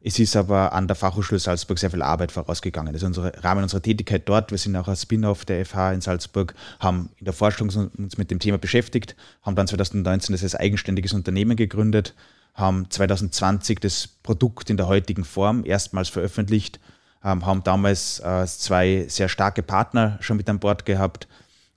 Es 0.03 0.19
ist 0.19 0.35
aber 0.35 0.73
an 0.73 0.87
der 0.87 0.97
Fachhochschule 0.97 1.39
Salzburg 1.39 1.79
sehr 1.79 1.91
viel 1.91 2.01
Arbeit 2.01 2.33
vorausgegangen. 2.33 2.95
Das 2.95 3.03
ist 3.03 3.07
unsere 3.07 3.33
Rahmen 3.45 3.63
unserer 3.63 3.83
Tätigkeit 3.83 4.27
dort. 4.27 4.51
Wir 4.51 4.57
sind 4.57 4.75
auch 4.77 4.89
ein 4.89 4.97
Spin-off 4.97 5.45
der 5.45 5.67
FH 5.67 5.93
in 5.93 6.01
Salzburg, 6.01 6.55
haben 6.79 7.11
in 7.19 7.27
der 7.27 7.35
Forschung 7.35 7.69
uns 7.69 8.17
mit 8.17 8.31
dem 8.31 8.39
Thema 8.39 8.57
beschäftigt, 8.57 9.15
haben 9.43 9.57
dann 9.57 9.67
2019 9.67 10.33
das 10.33 10.43
als 10.43 10.55
eigenständiges 10.55 11.13
Unternehmen 11.13 11.55
gegründet, 11.55 12.15
haben 12.55 12.89
2020 12.89 13.79
das 13.81 14.09
Produkt 14.09 14.71
in 14.71 14.79
der 14.79 14.87
heutigen 14.87 15.25
Form 15.25 15.67
erstmals 15.67 16.09
veröffentlicht, 16.09 16.81
ähm, 17.23 17.45
haben 17.45 17.63
damals 17.63 18.21
äh, 18.21 18.47
zwei 18.47 19.05
sehr 19.07 19.29
starke 19.29 19.63
Partner 19.63 20.17
schon 20.21 20.39
mit 20.39 20.49
an 20.49 20.61
Bord 20.61 20.87
gehabt 20.87 21.29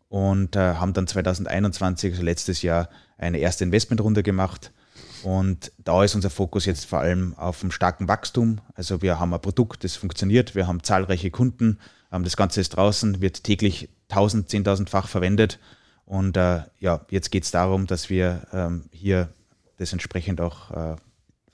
und 0.08 0.56
äh, 0.56 0.76
haben 0.76 0.94
dann 0.94 1.08
2021, 1.08 2.14
also 2.14 2.24
letztes 2.24 2.62
Jahr, 2.62 2.88
eine 3.24 3.40
erste 3.40 3.64
Investmentrunde 3.64 4.24
gemacht. 4.24 4.72
Und 5.24 5.72
da 5.78 6.04
ist 6.04 6.16
unser 6.16 6.30
Fokus 6.30 6.66
jetzt 6.66 6.86
vor 6.86 7.00
allem 7.00 7.34
auf 7.36 7.62
dem 7.62 7.72
starken 7.72 8.08
Wachstum. 8.08 8.60
Also 8.76 9.02
wir 9.02 9.20
haben 9.20 9.34
ein 9.34 9.42
Produkt, 9.42 9.84
das 9.84 9.96
funktioniert, 9.96 10.54
wir 10.54 10.68
haben 10.68 10.84
zahlreiche 10.84 11.32
Kunden, 11.32 11.80
ähm, 12.12 12.24
das 12.24 12.36
Ganze 12.36 12.62
ist 12.62 12.70
draußen, 12.70 13.22
wird 13.22 13.44
täglich 13.44 13.90
1000, 14.10 14.50
10.000-fach 14.50 15.08
verwendet. 15.08 15.60
Und 16.06 16.36
äh, 16.36 16.64
ja, 16.80 17.06
jetzt 17.10 17.32
geht 17.32 17.44
es 17.44 17.52
darum, 17.52 17.88
dass 17.88 18.10
wir 18.10 18.46
ähm, 18.52 18.84
hier 18.92 19.30
das 19.78 19.94
entsprechend 19.94 20.42
auch, 20.42 20.72
äh, 20.72 20.96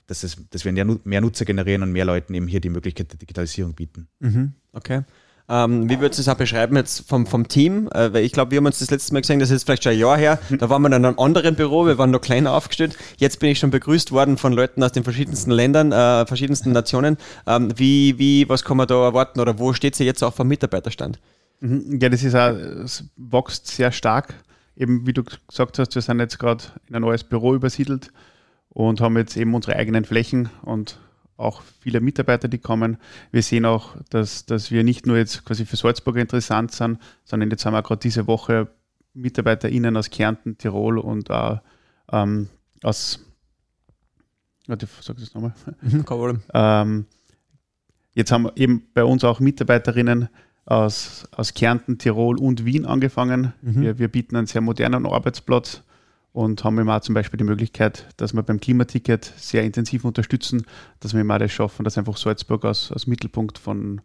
dass, 0.06 0.24
es, 0.24 0.36
dass 0.50 0.64
wir 0.64 0.72
mehr 0.72 1.20
Nutzer 1.20 1.44
generieren 1.44 1.82
und 1.82 1.92
mehr 1.92 2.04
Leuten 2.04 2.34
eben 2.34 2.48
hier 2.48 2.60
die 2.60 2.70
Möglichkeit 2.70 3.12
der 3.12 3.18
Digitalisierung 3.18 3.74
bieten. 3.74 4.08
Mhm, 4.18 4.54
okay. 4.72 5.02
Ähm, 5.50 5.90
wie 5.90 5.98
würdest 6.00 6.18
du 6.18 6.22
es 6.22 6.28
auch 6.28 6.36
beschreiben 6.36 6.76
jetzt 6.76 7.08
vom, 7.08 7.26
vom 7.26 7.48
Team? 7.48 7.88
Äh, 7.92 8.12
weil 8.12 8.24
ich 8.24 8.30
glaube, 8.30 8.52
wir 8.52 8.58
haben 8.58 8.66
uns 8.66 8.78
das 8.78 8.90
letzte 8.90 9.12
Mal 9.12 9.20
gesehen, 9.20 9.40
das 9.40 9.50
ist 9.50 9.64
vielleicht 9.64 9.82
schon 9.82 9.92
ein 9.92 9.98
Jahr 9.98 10.16
her. 10.16 10.38
Da 10.48 10.70
waren 10.70 10.80
wir 10.82 10.86
in 10.86 10.94
einem 10.94 11.18
anderen 11.18 11.56
Büro, 11.56 11.86
wir 11.86 11.98
waren 11.98 12.12
noch 12.12 12.20
kleiner 12.20 12.52
aufgestellt. 12.52 12.96
Jetzt 13.16 13.40
bin 13.40 13.50
ich 13.50 13.58
schon 13.58 13.70
begrüßt 13.70 14.12
worden 14.12 14.36
von 14.38 14.52
Leuten 14.52 14.80
aus 14.84 14.92
den 14.92 15.02
verschiedensten 15.02 15.50
Ländern, 15.50 15.90
äh, 15.90 16.24
verschiedensten 16.24 16.70
Nationen. 16.70 17.16
Ähm, 17.48 17.72
wie, 17.76 18.16
wie, 18.18 18.48
was 18.48 18.62
kann 18.64 18.76
man 18.76 18.86
da 18.86 19.02
erwarten 19.02 19.40
oder 19.40 19.58
wo 19.58 19.72
steht 19.72 19.96
sie 19.96 20.04
jetzt 20.04 20.22
auch 20.22 20.34
vom 20.34 20.46
Mitarbeiterstand? 20.46 21.18
Mhm. 21.58 21.98
Ja, 22.00 22.08
das 22.08 22.22
ist 22.22 22.36
auch, 22.36 22.50
es 22.50 23.04
wächst 23.16 23.66
sehr 23.66 23.90
stark. 23.90 24.34
Eben 24.76 25.04
wie 25.04 25.12
du 25.12 25.24
gesagt 25.24 25.80
hast, 25.80 25.96
wir 25.96 26.02
sind 26.02 26.20
jetzt 26.20 26.38
gerade 26.38 26.62
in 26.88 26.94
ein 26.94 27.02
neues 27.02 27.24
Büro 27.24 27.54
übersiedelt 27.56 28.12
und 28.68 29.00
haben 29.00 29.16
jetzt 29.16 29.36
eben 29.36 29.52
unsere 29.52 29.76
eigenen 29.76 30.04
Flächen 30.04 30.48
und 30.62 30.98
auch 31.40 31.62
viele 31.80 32.00
Mitarbeiter, 32.00 32.48
die 32.48 32.58
kommen. 32.58 32.98
Wir 33.32 33.42
sehen 33.42 33.64
auch, 33.64 33.96
dass, 34.10 34.46
dass 34.46 34.70
wir 34.70 34.84
nicht 34.84 35.06
nur 35.06 35.16
jetzt 35.16 35.44
quasi 35.44 35.66
für 35.66 35.76
Salzburg 35.76 36.16
interessant 36.16 36.72
sind, 36.72 36.98
sondern 37.24 37.50
jetzt 37.50 37.64
haben 37.64 37.74
wir 37.74 37.82
gerade 37.82 38.00
diese 38.00 38.26
Woche 38.26 38.68
MitarbeiterInnen 39.14 39.96
aus 39.96 40.10
Kärnten, 40.10 40.58
Tirol 40.58 40.98
und 40.98 41.30
auch 41.30 41.60
ähm, 42.12 42.48
aus, 42.82 43.24
warte, 44.66 44.88
sag 45.00 45.16
das 45.16 45.34
nochmal. 45.34 45.54
Mhm, 45.80 46.04
ähm, 46.54 47.06
jetzt 48.14 48.32
haben 48.32 48.44
wir 48.44 48.56
eben 48.56 48.84
bei 48.94 49.04
uns 49.04 49.24
auch 49.24 49.40
Mitarbeiterinnen 49.40 50.28
aus, 50.66 51.28
aus 51.32 51.54
Kärnten, 51.54 51.98
Tirol 51.98 52.38
und 52.38 52.64
Wien 52.64 52.86
angefangen. 52.86 53.52
Mhm. 53.62 53.80
Wir, 53.80 53.98
wir 53.98 54.08
bieten 54.08 54.36
einen 54.36 54.46
sehr 54.46 54.60
modernen 54.60 55.06
Arbeitsplatz 55.06 55.82
und 56.32 56.62
haben 56.64 56.78
immer 56.78 57.00
zum 57.02 57.14
Beispiel 57.14 57.38
die 57.38 57.44
Möglichkeit, 57.44 58.06
dass 58.16 58.34
wir 58.34 58.42
beim 58.42 58.60
Klimaticket 58.60 59.32
sehr 59.36 59.64
intensiv 59.64 60.04
unterstützen, 60.04 60.64
dass 61.00 61.14
wir 61.14 61.20
immer 61.20 61.38
das 61.38 61.52
schaffen, 61.52 61.84
dass 61.84 61.98
einfach 61.98 62.16
Salzburg 62.16 62.64
als, 62.64 62.92
als 62.92 63.06
Mittelpunkt 63.06 63.58
von 63.58 64.00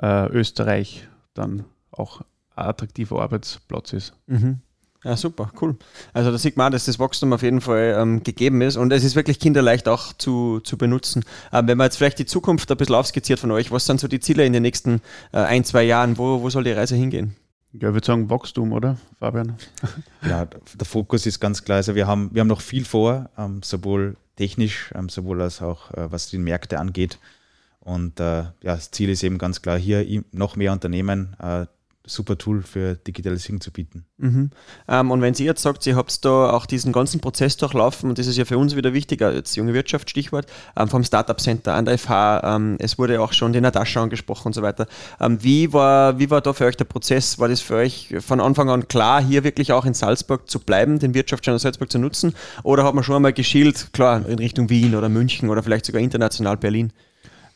äh, 0.00 0.28
Österreich 0.28 1.08
dann 1.34 1.64
auch 1.90 2.20
ein 2.54 2.66
attraktiver 2.66 3.20
Arbeitsplatz 3.20 3.92
ist. 3.92 4.14
Mhm. 4.26 4.60
Ja, 5.02 5.18
super, 5.18 5.52
cool. 5.60 5.76
Also 6.14 6.30
da 6.30 6.38
sieht 6.38 6.56
man, 6.56 6.72
dass 6.72 6.86
das 6.86 6.98
Wachstum 6.98 7.34
auf 7.34 7.42
jeden 7.42 7.60
Fall 7.60 7.94
ähm, 7.98 8.22
gegeben 8.22 8.62
ist 8.62 8.78
und 8.78 8.90
es 8.90 9.04
ist 9.04 9.16
wirklich 9.16 9.38
kinderleicht 9.38 9.86
auch 9.86 10.14
zu, 10.14 10.60
zu 10.60 10.78
benutzen. 10.78 11.24
Ähm, 11.52 11.68
wenn 11.68 11.76
man 11.76 11.86
jetzt 11.86 11.96
vielleicht 11.96 12.18
die 12.18 12.24
Zukunft 12.24 12.70
ein 12.70 12.76
bisschen 12.78 12.94
aufskizziert 12.94 13.38
von 13.38 13.50
euch, 13.50 13.70
was 13.70 13.84
sind 13.84 14.00
so 14.00 14.08
die 14.08 14.20
Ziele 14.20 14.46
in 14.46 14.54
den 14.54 14.62
nächsten 14.62 15.02
äh, 15.32 15.40
ein, 15.40 15.64
zwei 15.64 15.82
Jahren? 15.82 16.16
Wo, 16.16 16.40
wo 16.40 16.48
soll 16.48 16.64
die 16.64 16.72
Reise 16.72 16.96
hingehen? 16.96 17.36
Ja, 17.80 17.88
ich 17.88 17.94
würde 17.94 18.06
sagen 18.06 18.30
Wachstum, 18.30 18.72
oder, 18.72 18.96
Fabian? 19.18 19.56
Ja, 20.22 20.44
der 20.44 20.86
Fokus 20.86 21.26
ist 21.26 21.40
ganz 21.40 21.64
klar. 21.64 21.78
Also 21.78 21.96
wir 21.96 22.06
haben, 22.06 22.30
wir 22.32 22.40
haben 22.40 22.48
noch 22.48 22.60
viel 22.60 22.84
vor, 22.84 23.30
ähm, 23.36 23.62
sowohl 23.62 24.16
technisch, 24.36 24.92
ähm, 24.94 25.08
sowohl 25.08 25.42
als 25.42 25.60
auch 25.60 25.90
äh, 25.90 26.10
was 26.10 26.28
die 26.28 26.38
Märkte 26.38 26.78
angeht. 26.78 27.18
Und 27.80 28.20
äh, 28.20 28.44
ja, 28.44 28.52
das 28.62 28.92
Ziel 28.92 29.10
ist 29.10 29.24
eben 29.24 29.38
ganz 29.38 29.60
klar, 29.60 29.76
hier 29.76 30.22
noch 30.30 30.54
mehr 30.56 30.72
Unternehmen 30.72 31.36
äh, 31.40 31.66
super 32.06 32.36
Tool 32.36 32.62
für 32.62 32.96
Digitalisierung 32.96 33.60
zu 33.60 33.70
bieten. 33.70 34.04
Mhm. 34.18 34.50
Ähm, 34.88 35.10
und 35.10 35.22
wenn 35.22 35.34
Sie 35.34 35.44
jetzt 35.44 35.62
sagt, 35.62 35.82
Sie 35.82 35.94
habt 35.94 36.24
da 36.24 36.50
auch 36.50 36.66
diesen 36.66 36.92
ganzen 36.92 37.20
Prozess 37.20 37.56
durchlaufen, 37.56 38.10
und 38.10 38.18
das 38.18 38.26
ist 38.26 38.36
ja 38.36 38.44
für 38.44 38.58
uns 38.58 38.76
wieder 38.76 38.92
wichtiger, 38.92 39.32
jetzt 39.32 39.56
junge 39.56 39.74
Wirtschaft, 39.74 40.10
Stichwort, 40.10 40.46
ähm, 40.76 40.88
vom 40.88 41.02
Startup 41.02 41.40
Center 41.40 41.74
an 41.74 41.86
der 41.86 41.98
FH, 41.98 42.56
ähm, 42.56 42.76
es 42.78 42.98
wurde 42.98 43.20
auch 43.20 43.32
schon 43.32 43.52
die 43.52 43.60
Natascha 43.60 44.02
angesprochen 44.02 44.48
und 44.48 44.52
so 44.52 44.62
weiter. 44.62 44.86
Ähm, 45.20 45.42
wie, 45.42 45.72
war, 45.72 46.18
wie 46.18 46.30
war 46.30 46.40
da 46.40 46.52
für 46.52 46.66
euch 46.66 46.76
der 46.76 46.84
Prozess? 46.84 47.38
War 47.38 47.48
das 47.48 47.60
für 47.60 47.76
euch 47.76 48.14
von 48.20 48.40
Anfang 48.40 48.68
an 48.68 48.86
klar, 48.86 49.22
hier 49.22 49.42
wirklich 49.44 49.72
auch 49.72 49.86
in 49.86 49.94
Salzburg 49.94 50.48
zu 50.50 50.60
bleiben, 50.60 50.98
den 50.98 51.14
Wirtschaftsstandort 51.14 51.62
Salzburg 51.62 51.90
zu 51.90 51.98
nutzen? 51.98 52.34
Oder 52.62 52.84
hat 52.84 52.94
man 52.94 53.02
schon 53.02 53.16
einmal 53.16 53.32
geschielt, 53.32 53.92
klar, 53.92 54.26
in 54.28 54.38
Richtung 54.38 54.68
Wien 54.68 54.94
oder 54.94 55.08
München 55.08 55.48
oder 55.48 55.62
vielleicht 55.62 55.86
sogar 55.86 56.02
international 56.02 56.58
Berlin? 56.58 56.92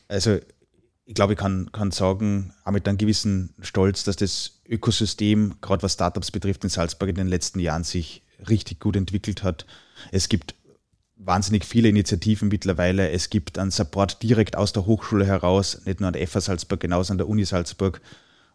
Also 0.07 0.39
ich 1.09 1.15
glaube, 1.15 1.33
ich 1.33 1.39
kann, 1.39 1.71
kann 1.71 1.89
sagen, 1.89 2.53
auch 2.63 2.71
mit 2.71 2.87
einem 2.87 2.99
gewissen 2.99 3.55
Stolz, 3.61 4.03
dass 4.03 4.15
das 4.15 4.61
Ökosystem, 4.69 5.55
gerade 5.59 5.81
was 5.81 5.93
Startups 5.93 6.29
betrifft, 6.29 6.63
in 6.63 6.69
Salzburg 6.69 7.09
in 7.09 7.15
den 7.15 7.27
letzten 7.27 7.59
Jahren 7.59 7.83
sich 7.83 8.21
richtig 8.47 8.79
gut 8.79 8.95
entwickelt 8.95 9.41
hat. 9.41 9.65
Es 10.11 10.29
gibt 10.29 10.53
wahnsinnig 11.15 11.65
viele 11.65 11.89
Initiativen 11.89 12.49
mittlerweile. 12.49 13.09
Es 13.09 13.31
gibt 13.31 13.57
einen 13.57 13.71
Support 13.71 14.21
direkt 14.21 14.55
aus 14.55 14.71
der 14.71 14.85
Hochschule 14.85 15.25
heraus, 15.25 15.81
nicht 15.83 15.99
nur 15.99 16.09
an 16.09 16.13
der 16.13 16.27
FH 16.27 16.41
Salzburg, 16.41 16.79
genauso 16.79 17.11
an 17.11 17.17
der 17.17 17.27
Uni 17.27 17.43
Salzburg. 17.43 18.01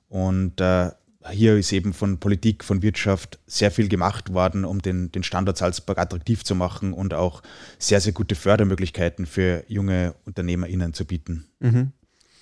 Und 0.09 0.61
äh, 0.61 0.93
hier 1.33 1.57
ist 1.57 1.73
eben 1.73 1.93
von 1.93 2.21
Politik, 2.21 2.63
von 2.63 2.83
Wirtschaft 2.83 3.41
sehr 3.49 3.73
viel 3.73 3.89
gemacht 3.89 4.33
worden, 4.33 4.65
um 4.65 4.81
den, 4.81 5.11
den 5.11 5.25
Standort 5.25 5.59
Salzburg 5.59 5.99
attraktiv 5.99 6.45
zu 6.45 6.55
machen 6.55 6.93
und 6.93 7.15
auch 7.15 7.43
sehr, 7.81 8.01
sehr 8.01 8.13
gute 8.13 8.37
Fördermöglichkeiten 8.37 9.27
für 9.27 9.65
junge 9.67 10.15
UnternehmerInnen 10.25 10.95
zu 10.95 11.05
bieten. 11.05 11.49
Mhm. 11.59 11.93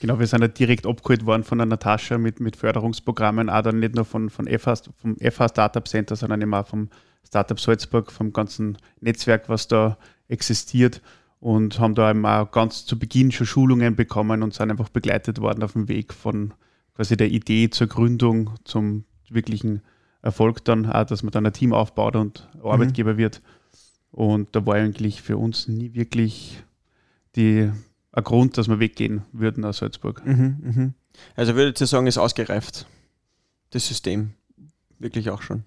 Genau, 0.02 0.18
wir 0.18 0.26
sind 0.26 0.40
ja 0.40 0.48
direkt 0.48 0.84
abgeholt 0.84 1.26
worden 1.26 1.44
von 1.44 1.58
der 1.58 1.66
Natascha 1.68 2.18
mit, 2.18 2.40
mit 2.40 2.56
Förderungsprogrammen, 2.56 3.48
auch 3.48 3.62
dann 3.62 3.78
nicht 3.78 3.94
nur 3.94 4.04
von, 4.04 4.30
von 4.30 4.48
FH, 4.48 4.90
vom 4.96 5.16
FH 5.18 5.50
Startup 5.50 5.86
Center, 5.86 6.16
sondern 6.16 6.42
eben 6.42 6.52
auch 6.54 6.66
vom 6.66 6.88
Startup 7.24 7.60
Salzburg, 7.60 8.10
vom 8.10 8.32
ganzen 8.32 8.78
Netzwerk, 9.00 9.48
was 9.48 9.68
da 9.68 9.96
existiert 10.26 11.02
und 11.38 11.78
haben 11.78 11.94
da 11.94 12.10
eben 12.10 12.26
auch 12.26 12.50
ganz 12.50 12.84
zu 12.84 12.98
Beginn 12.98 13.30
schon 13.30 13.46
Schulungen 13.46 13.94
bekommen 13.94 14.42
und 14.42 14.52
sind 14.52 14.72
einfach 14.72 14.88
begleitet 14.88 15.40
worden 15.40 15.62
auf 15.62 15.74
dem 15.74 15.86
Weg 15.86 16.12
von 16.12 16.52
quasi 16.96 17.16
der 17.16 17.30
Idee 17.30 17.70
zur 17.70 17.86
Gründung 17.86 18.50
zum 18.64 19.04
wirklichen 19.30 19.82
Erfolg 20.20 20.64
dann 20.64 20.90
auch, 20.90 21.06
dass 21.06 21.22
man 21.22 21.30
dann 21.30 21.46
ein 21.46 21.52
Team 21.52 21.72
aufbaut 21.72 22.16
und 22.16 22.48
Arbeitgeber 22.60 23.12
mhm. 23.12 23.18
wird. 23.18 23.40
Und 24.10 24.48
da 24.56 24.66
war 24.66 24.74
eigentlich 24.74 25.22
für 25.22 25.36
uns 25.36 25.68
nie 25.68 25.94
wirklich 25.94 26.64
die 27.36 27.70
ein 28.12 28.24
Grund, 28.24 28.58
dass 28.58 28.68
wir 28.68 28.78
weggehen 28.78 29.22
würden 29.32 29.64
aus 29.64 29.78
Salzburg. 29.78 30.24
Mhm, 30.24 30.56
mhm. 30.60 30.94
Also 31.34 31.54
würde 31.54 31.72
ich 31.82 31.90
sagen, 31.90 32.06
ist 32.06 32.18
ausgereift, 32.18 32.86
das 33.70 33.86
System. 33.86 34.34
Wirklich 34.98 35.30
auch 35.30 35.42
schon. 35.42 35.64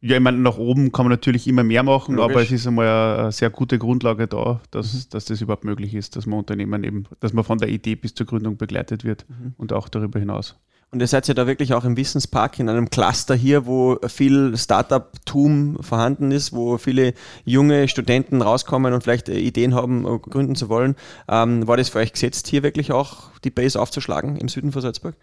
Ja, 0.00 0.16
ich 0.16 0.22
meine, 0.22 0.36
nach 0.36 0.58
oben 0.58 0.92
kann 0.92 1.06
man 1.06 1.12
natürlich 1.12 1.46
immer 1.48 1.64
mehr 1.64 1.82
machen, 1.82 2.16
Logisch. 2.16 2.30
aber 2.30 2.42
es 2.42 2.50
ist 2.50 2.66
einmal 2.66 3.20
eine 3.20 3.32
sehr 3.32 3.48
gute 3.48 3.78
Grundlage 3.78 4.26
da, 4.26 4.60
dass, 4.70 4.92
mhm. 4.92 5.10
dass 5.10 5.24
das 5.24 5.40
überhaupt 5.40 5.64
möglich 5.64 5.94
ist, 5.94 6.16
dass 6.16 6.26
man 6.26 6.40
Unternehmen 6.40 6.84
eben, 6.84 7.04
dass 7.20 7.32
man 7.32 7.42
von 7.42 7.56
der 7.56 7.70
Idee 7.70 7.96
bis 7.96 8.14
zur 8.14 8.26
Gründung 8.26 8.58
begleitet 8.58 9.04
wird 9.04 9.24
mhm. 9.30 9.54
und 9.56 9.72
auch 9.72 9.88
darüber 9.88 10.18
hinaus. 10.18 10.56
Und 10.94 11.00
ihr 11.00 11.08
seid 11.08 11.26
ja 11.26 11.34
da 11.34 11.48
wirklich 11.48 11.74
auch 11.74 11.84
im 11.84 11.96
Wissenspark 11.96 12.60
in 12.60 12.68
einem 12.68 12.88
Cluster 12.88 13.34
hier, 13.34 13.66
wo 13.66 13.98
viel 14.06 14.56
Startup-Tum 14.56 15.78
vorhanden 15.82 16.30
ist, 16.30 16.52
wo 16.52 16.78
viele 16.78 17.14
junge 17.44 17.88
Studenten 17.88 18.40
rauskommen 18.40 18.94
und 18.94 19.02
vielleicht 19.02 19.28
äh, 19.28 19.36
Ideen 19.36 19.74
haben, 19.74 20.06
äh, 20.06 20.18
gründen 20.20 20.54
zu 20.54 20.68
wollen. 20.68 20.94
Ähm, 21.26 21.66
war 21.66 21.76
das 21.76 21.88
für 21.88 21.98
euch 21.98 22.12
gesetzt, 22.12 22.46
hier 22.46 22.62
wirklich 22.62 22.92
auch 22.92 23.32
die 23.42 23.50
Base 23.50 23.80
aufzuschlagen 23.80 24.36
im 24.36 24.48
Süden 24.48 24.70
von 24.70 24.82
Salzburg? 24.82 25.16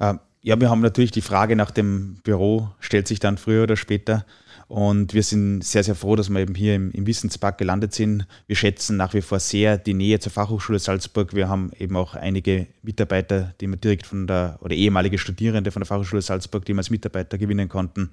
Ähm, 0.00 0.20
ja, 0.42 0.60
wir 0.60 0.70
haben 0.70 0.82
natürlich 0.82 1.10
die 1.10 1.20
Frage 1.20 1.56
nach 1.56 1.72
dem 1.72 2.20
Büro, 2.22 2.68
stellt 2.78 3.08
sich 3.08 3.18
dann 3.18 3.38
früher 3.38 3.64
oder 3.64 3.76
später. 3.76 4.24
Und 4.74 5.14
wir 5.14 5.22
sind 5.22 5.62
sehr, 5.62 5.84
sehr 5.84 5.94
froh, 5.94 6.16
dass 6.16 6.30
wir 6.30 6.40
eben 6.40 6.56
hier 6.56 6.74
im, 6.74 6.90
im, 6.90 7.06
Wissenspark 7.06 7.58
gelandet 7.58 7.94
sind. 7.94 8.26
Wir 8.48 8.56
schätzen 8.56 8.96
nach 8.96 9.14
wie 9.14 9.22
vor 9.22 9.38
sehr 9.38 9.78
die 9.78 9.94
Nähe 9.94 10.18
zur 10.18 10.32
Fachhochschule 10.32 10.80
Salzburg. 10.80 11.32
Wir 11.32 11.48
haben 11.48 11.70
eben 11.78 11.96
auch 11.96 12.16
einige 12.16 12.66
Mitarbeiter, 12.82 13.54
die 13.60 13.68
wir 13.68 13.76
direkt 13.76 14.04
von 14.04 14.26
der, 14.26 14.58
oder 14.62 14.74
ehemalige 14.74 15.16
Studierende 15.16 15.70
von 15.70 15.82
der 15.82 15.86
Fachhochschule 15.86 16.22
Salzburg, 16.22 16.64
die 16.64 16.72
wir 16.72 16.78
als 16.78 16.90
Mitarbeiter 16.90 17.38
gewinnen 17.38 17.68
konnten. 17.68 18.10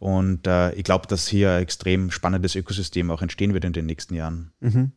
Und 0.00 0.48
äh, 0.48 0.72
ich 0.72 0.82
glaube, 0.82 1.06
dass 1.06 1.28
hier 1.28 1.52
ein 1.52 1.62
extrem 1.62 2.10
spannendes 2.10 2.56
Ökosystem 2.56 3.08
auch 3.12 3.22
entstehen 3.22 3.54
wird 3.54 3.64
in 3.64 3.72
den 3.72 3.86
nächsten 3.86 4.16
Jahren. 4.16 4.50
Mhm. 4.58 4.90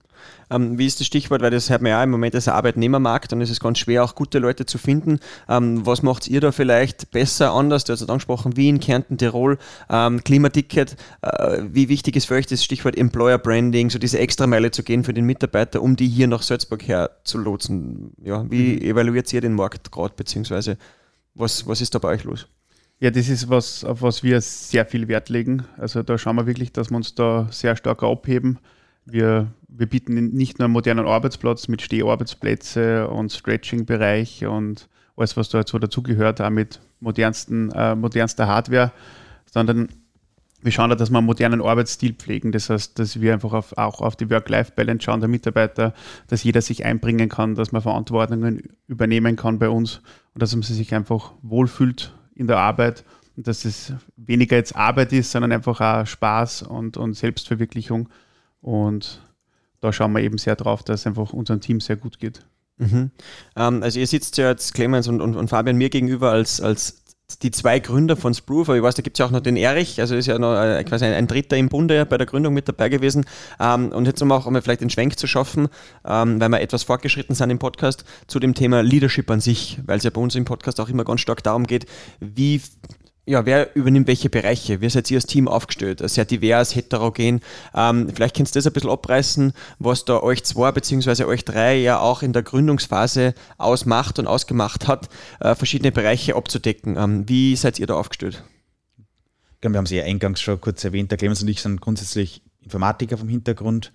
Ähm, 0.50 0.77
wie 0.77 0.86
ist 0.86 1.00
das 1.00 1.07
Stichwort, 1.07 1.41
weil 1.41 1.51
das 1.51 1.69
hört 1.69 1.81
man 1.81 1.91
ja 1.91 2.03
im 2.03 2.12
Moment 2.12 2.36
als 2.36 2.48
Arbeitnehmermarkt 2.48 3.34
und 3.34 3.41
es 3.41 3.50
ist 3.50 3.60
ganz 3.60 3.79
schwer, 3.79 4.03
auch 4.03 4.15
gute 4.15 4.39
Leute 4.39 4.65
zu 4.65 4.77
finden. 4.77 5.19
Ähm, 5.50 5.86
was 5.86 6.03
macht 6.03 6.27
ihr 6.27 6.41
da 6.41 6.51
vielleicht 6.51 7.12
besser, 7.12 7.51
anders? 7.51 7.84
Du 7.84 7.93
hast 7.93 8.07
angesprochen, 8.07 8.57
Wien, 8.57 8.79
Kärnten, 8.79 9.17
Tirol, 9.17 9.57
ähm, 9.89 10.24
Klimaticket. 10.24 10.95
Äh, 11.22 11.63
wie 11.72 11.89
wichtig 11.89 12.15
ist 12.15 12.25
für 12.25 12.36
euch 12.36 12.48
das 12.48 12.63
Stichwort 12.63 12.98
Employer 12.98 13.38
Branding, 13.38 13.89
so 13.89 14.00
diese 14.00 14.19
Extrameile 14.19 14.72
zu 14.72 14.84
gehen 14.84 15.03
für 15.03 15.13
den 15.13 15.25
Mitarbeiter, 15.25 15.81
um 15.81 15.95
die 15.95 16.07
hier 16.07 16.27
nach 16.27 16.41
Salzburg 16.41 16.88
herzulotsen? 16.88 18.12
Ja, 18.24 18.50
wie 18.50 18.75
mhm. 18.75 18.81
evaluiert 18.81 19.31
ihr 19.34 19.41
den 19.41 19.53
Markt 19.53 19.91
gerade, 19.91 20.13
beziehungsweise 20.15 20.77
was, 21.34 21.67
was 21.67 21.81
ist 21.81 21.93
da 21.93 22.00
bei 22.00 22.10
euch 22.10 22.24
los? 22.24 22.48
Ja, 23.00 23.12
das 23.12 23.27
ist 23.27 23.50
was, 23.50 23.84
auf 23.84 24.01
was 24.01 24.24
wir 24.24 24.39
sehr 24.39 24.86
viel 24.86 25.07
Wert 25.07 25.29
legen. 25.29 25.65
Also 25.77 26.01
da 26.01 26.17
schauen 26.17 26.38
wir 26.38 26.48
wirklich, 26.48 26.72
dass 26.72 26.89
wir 26.89 26.95
uns 26.95 27.13
da 27.13 27.48
sehr 27.51 27.75
stark 27.75 28.03
abheben. 28.03 28.60
Wir, 29.05 29.51
wir 29.67 29.85
bieten 29.88 30.31
nicht 30.31 30.59
nur 30.59 30.65
einen 30.65 30.74
modernen 30.74 31.05
Arbeitsplatz 31.05 31.67
mit 31.67 31.81
Steharbeitsplätze 31.81 33.07
und 33.07 33.31
Stretching-Bereich 33.31 34.45
und 34.45 34.89
alles, 35.15 35.38
was 35.38 35.50
da 35.50 35.63
so 35.65 35.79
dazugehört, 35.79 36.41
auch 36.41 36.50
mit 36.50 36.81
modernsten, 37.00 37.71
äh, 37.71 37.95
modernster 37.95 38.47
Hardware, 38.47 38.91
sondern 39.45 39.89
wir 40.65 40.71
schauen 40.71 40.89
da, 40.89 40.95
dass 40.95 41.12
wir 41.12 41.19
einen 41.19 41.27
modernen 41.27 41.62
Arbeitsstil 41.62 42.13
pflegen. 42.13 42.51
Das 42.51 42.71
heißt, 42.71 42.97
dass 42.97 43.21
wir 43.21 43.33
einfach 43.33 43.53
auf, 43.53 43.77
auch 43.77 44.01
auf 44.01 44.15
die 44.15 44.29
Work-Life-Balance 44.31 45.03
schauen 45.03 45.19
der 45.19 45.29
Mitarbeiter, 45.29 45.93
dass 46.27 46.43
jeder 46.43 46.62
sich 46.62 46.83
einbringen 46.83 47.29
kann, 47.29 47.53
dass 47.53 47.71
man 47.71 47.83
Verantwortungen 47.83 48.69
übernehmen 48.88 49.35
kann 49.35 49.59
bei 49.59 49.69
uns 49.69 50.01
und 50.33 50.41
dass 50.41 50.55
man 50.55 50.63
sich 50.63 50.95
einfach 50.95 51.33
wohlfühlt 51.43 52.13
in 52.33 52.47
der 52.47 52.57
Arbeit 52.57 53.05
und 53.38 53.47
dass 53.47 53.63
es 53.63 53.93
weniger 54.17 54.55
jetzt 54.55 54.75
Arbeit 54.75 55.13
ist, 55.13 55.31
sondern 55.31 55.51
einfach 55.51 55.79
auch 55.81 56.07
Spaß 56.07 56.63
und, 56.63 56.97
und 56.97 57.13
Selbstverwirklichung. 57.13 58.09
Und 58.62 59.21
da 59.81 59.93
schauen 59.93 60.13
wir 60.13 60.21
eben 60.21 60.38
sehr 60.38 60.55
drauf, 60.55 60.83
dass 60.83 61.01
es 61.01 61.07
einfach 61.07 61.33
unserem 61.33 61.62
Team 61.62 61.79
sehr 61.79 61.95
gut 61.95 62.19
geht. 62.19 62.45
Mhm. 62.77 63.12
Ähm, 63.55 63.83
also 63.83 64.00
ihr 64.00 64.07
sitzt 64.07 64.38
ja 64.38 64.50
jetzt, 64.50 64.74
Clemens 64.74 65.07
und, 65.07 65.21
und, 65.21 65.35
und 65.35 65.47
Fabian, 65.47 65.77
mir 65.77 65.89
gegenüber 65.89 66.31
als, 66.31 66.59
als 66.59 67.03
die 67.41 67.51
zwei 67.51 67.79
Gründer 67.79 68.15
von 68.15 68.33
Sproof, 68.33 68.69
aber 68.69 68.77
ich 68.77 68.83
weiß, 68.83 68.95
da 68.95 69.01
gibt 69.01 69.17
es 69.17 69.19
ja 69.19 69.25
auch 69.25 69.31
noch 69.31 69.39
den 69.39 69.57
Erich, 69.57 70.00
also 70.00 70.15
ist 70.15 70.27
ja 70.27 70.38
noch 70.38 70.55
äh, 70.55 70.83
quasi 70.83 71.05
ein, 71.05 71.13
ein, 71.13 71.27
Dritter 71.27 71.57
im 71.57 71.69
Bunde 71.69 72.05
bei 72.05 72.17
der 72.17 72.27
Gründung 72.27 72.53
mit 72.53 72.67
dabei 72.67 72.89
gewesen. 72.89 73.25
Ähm, 73.59 73.91
und 73.91 74.05
jetzt 74.05 74.21
um 74.21 74.31
auch 74.31 74.45
um 74.45 74.62
vielleicht 74.62 74.81
den 74.81 74.91
Schwenk 74.91 75.17
zu 75.17 75.25
schaffen, 75.25 75.67
ähm, 76.05 76.39
weil 76.39 76.50
wir 76.50 76.62
etwas 76.62 76.83
fortgeschritten 76.83 77.35
sind 77.35 77.50
im 77.50 77.57
Podcast, 77.59 78.05
zu 78.27 78.39
dem 78.39 78.53
Thema 78.53 78.83
Leadership 78.83 79.29
an 79.31 79.39
sich, 79.39 79.79
weil 79.85 79.97
es 79.97 80.03
ja 80.03 80.12
bei 80.12 80.21
uns 80.21 80.35
im 80.35 80.45
Podcast 80.45 80.79
auch 80.79 80.89
immer 80.89 81.03
ganz 81.03 81.21
stark 81.21 81.41
darum 81.41 81.65
geht, 81.65 81.88
wie 82.19 82.62
ja, 83.27 83.46
wer 83.46 83.75
übernimmt 83.75 84.08
welche 84.08 84.29
Bereiche? 84.29 84.82
Wie 84.82 84.89
seid 84.89 85.10
ihr 85.10 85.17
als 85.17 85.25
Team 85.25 85.48
aufgestellt? 85.48 86.08
Sehr 86.08 86.25
divers, 86.25 86.75
heterogen. 86.75 87.41
Ähm, 87.74 88.10
vielleicht 88.13 88.36
kannst 88.36 88.53
du 88.53 88.60
das 88.60 88.67
ein 88.67 88.74
bisschen 88.74 88.91
abreißen, 88.91 89.53
was 89.79 90.05
da 90.05 90.22
euch 90.22 90.44
zwei 90.44 90.72
bzw. 90.72 91.24
euch 91.24 91.44
drei 91.44 91.75
ja 91.77 92.00
auch 92.00 92.22
in 92.22 92.34
der 92.34 92.44
Gründungsphase 92.44 93.34
ausmacht 93.58 94.20
und 94.20 94.27
ausgemacht 94.27 94.88
hat, 94.88 95.10
äh, 95.39 95.55
verschiedene 95.55 95.91
Bereiche 95.91 96.36
abzudecken. 96.36 96.98
Ähm, 96.98 97.27
wie 97.27 97.55
seid 97.55 97.79
ihr 97.79 97.88
da 97.88 97.96
aufgestellt? 97.96 98.44
wir 99.62 99.77
haben 99.79 99.86
es 99.86 99.91
ja 99.91 100.03
eingangs 100.03 100.41
schon 100.41 100.62
kurz 100.62 100.84
erwähnt, 100.84 101.10
der 101.10 101.17
Clemens 101.17 101.41
und 101.41 101.48
ich 101.48 101.60
sind 101.60 101.82
grundsätzlich 101.82 102.44
Informatiker 102.62 103.17
vom 103.17 103.29
Hintergrund. 103.29 103.91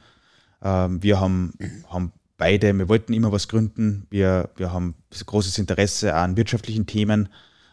Ähm, 0.63 1.01
wir 1.01 1.21
haben, 1.21 1.53
haben 1.89 2.13
beide, 2.37 2.77
wir 2.77 2.89
wollten 2.89 3.13
immer 3.13 3.31
was 3.31 3.47
gründen. 3.47 4.09
Wir, 4.11 4.51
wir 4.57 4.73
haben 4.73 4.97
großes 5.25 5.59
Interesse 5.59 6.15
an 6.17 6.37
wirtschaftlichen 6.37 6.87
Themen 6.87 7.29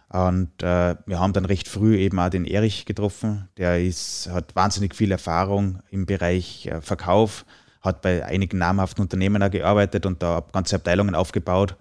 und 0.10 0.64
äh, 0.64 0.96
wir 1.06 1.20
haben 1.20 1.34
dann 1.34 1.46
recht 1.46 1.68
früh 1.68 1.98
eben 1.98 2.20
auch 2.20 2.30
den 2.30 2.46
Erich 2.46 2.86
getroffen. 2.86 3.50
Der 3.58 3.84
ist, 3.84 4.30
hat 4.32 4.56
wahnsinnig 4.56 4.96
viel 4.96 5.12
Erfahrung 5.12 5.80
im 5.90 6.06
Bereich 6.06 6.68
äh, 6.68 6.82
Verkauf, 6.82 7.46
hat 7.82 8.02
bei 8.02 8.26
einigen 8.26 8.58
namhaften 8.58 9.02
Unternehmen 9.02 9.44
auch 9.44 9.52
gearbeitet 9.52 10.06
und 10.06 10.24
da 10.24 10.44
ganze 10.54 10.78
Abteilungen 10.78 11.14
aufgebaut. 11.14 11.76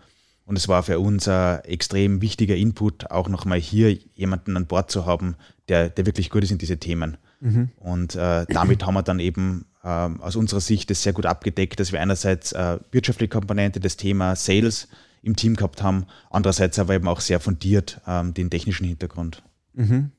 Und 0.44 0.56
es 0.56 0.68
war 0.68 0.82
für 0.82 0.98
uns 0.98 1.28
ein 1.28 1.60
extrem 1.64 2.20
wichtiger 2.20 2.56
Input, 2.56 3.10
auch 3.10 3.28
nochmal 3.28 3.58
hier 3.58 3.96
jemanden 4.14 4.56
an 4.56 4.66
Bord 4.66 4.90
zu 4.90 5.06
haben, 5.06 5.36
der, 5.68 5.88
der 5.88 6.06
wirklich 6.06 6.30
gut 6.30 6.44
ist 6.44 6.52
in 6.52 6.58
diese 6.58 6.78
Themen. 6.78 7.16
Mhm. 7.40 7.70
Und 7.76 8.14
äh, 8.16 8.46
damit 8.48 8.86
haben 8.86 8.94
wir 8.94 9.02
dann 9.02 9.20
eben 9.20 9.66
äh, 9.82 9.88
aus 9.88 10.36
unserer 10.36 10.60
Sicht 10.60 10.90
das 10.90 11.02
sehr 11.02 11.12
gut 11.12 11.26
abgedeckt, 11.26 11.78
dass 11.78 11.92
wir 11.92 12.00
einerseits 12.00 12.52
äh, 12.52 12.78
wirtschaftliche 12.90 13.30
Komponente, 13.30 13.80
das 13.80 13.96
Thema 13.96 14.34
Sales, 14.36 14.88
im 15.22 15.36
Team 15.36 15.56
gehabt 15.56 15.82
haben. 15.82 16.06
Andererseits 16.30 16.78
aber 16.78 16.94
eben 16.94 17.08
auch 17.08 17.20
sehr 17.20 17.40
fundiert 17.40 18.00
ähm, 18.06 18.34
den 18.34 18.50
technischen 18.50 18.86
Hintergrund. 18.86 19.42
Mhm. 19.74 20.12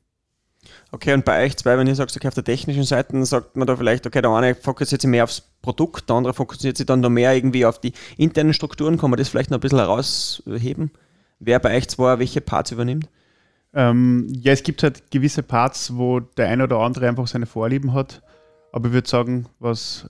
Okay, 0.92 1.14
und 1.14 1.26
bei 1.26 1.46
euch 1.46 1.56
zwei, 1.58 1.78
wenn 1.78 1.88
ihr 1.88 1.96
sagt, 1.96 2.16
okay, 2.16 2.28
auf 2.28 2.34
der 2.34 2.44
technischen 2.44 2.84
Seite, 2.84 3.26
sagt 3.26 3.56
man 3.56 3.68
da 3.68 3.76
vielleicht, 3.76 4.06
okay, 4.06 4.22
der 4.22 4.32
eine 4.32 4.56
fokussiert 4.56 5.02
sich 5.02 5.10
mehr 5.10 5.24
aufs 5.24 5.42
Produkt, 5.62 6.10
der 6.10 6.18
andere 6.18 6.34
fokussiert 6.34 6.78
sich 6.78 6.86
dann 6.86 7.00
noch 7.00 7.10
mehr 7.10 7.34
irgendwie 7.34 7.66
auf 7.66 7.80
die 7.80 7.94
internen 8.18 8.54
Strukturen. 8.54 8.98
Kann 8.98 9.10
man 9.10 9.18
das 9.18 9.30
vielleicht 9.30 9.50
noch 9.50 9.58
ein 9.58 9.62
bisschen 9.62 9.80
herausheben? 9.80 10.92
Wer 11.40 11.60
bei 11.60 11.76
euch 11.78 11.88
zwei 11.88 12.20
welche 12.20 12.42
Parts 12.42 12.72
übernimmt? 12.72 13.10
Ähm, 13.74 14.28
ja, 14.30 14.54
es 14.54 14.64
gibt 14.64 14.82
halt 14.84 15.12
gewisse 15.12 15.44
Parts, 15.44 15.96
wo 15.96 16.20
der 16.20 16.48
eine 16.50 16.64
oder 16.64 16.80
andere 16.80 17.08
einfach 17.08 17.28
seine 17.28 17.46
Vorlieben 17.46 17.94
hat. 17.94 18.22
Aber 18.72 18.88
ich 18.88 18.94
würde 18.94 19.10
sagen, 19.10 19.48
was 19.60 20.10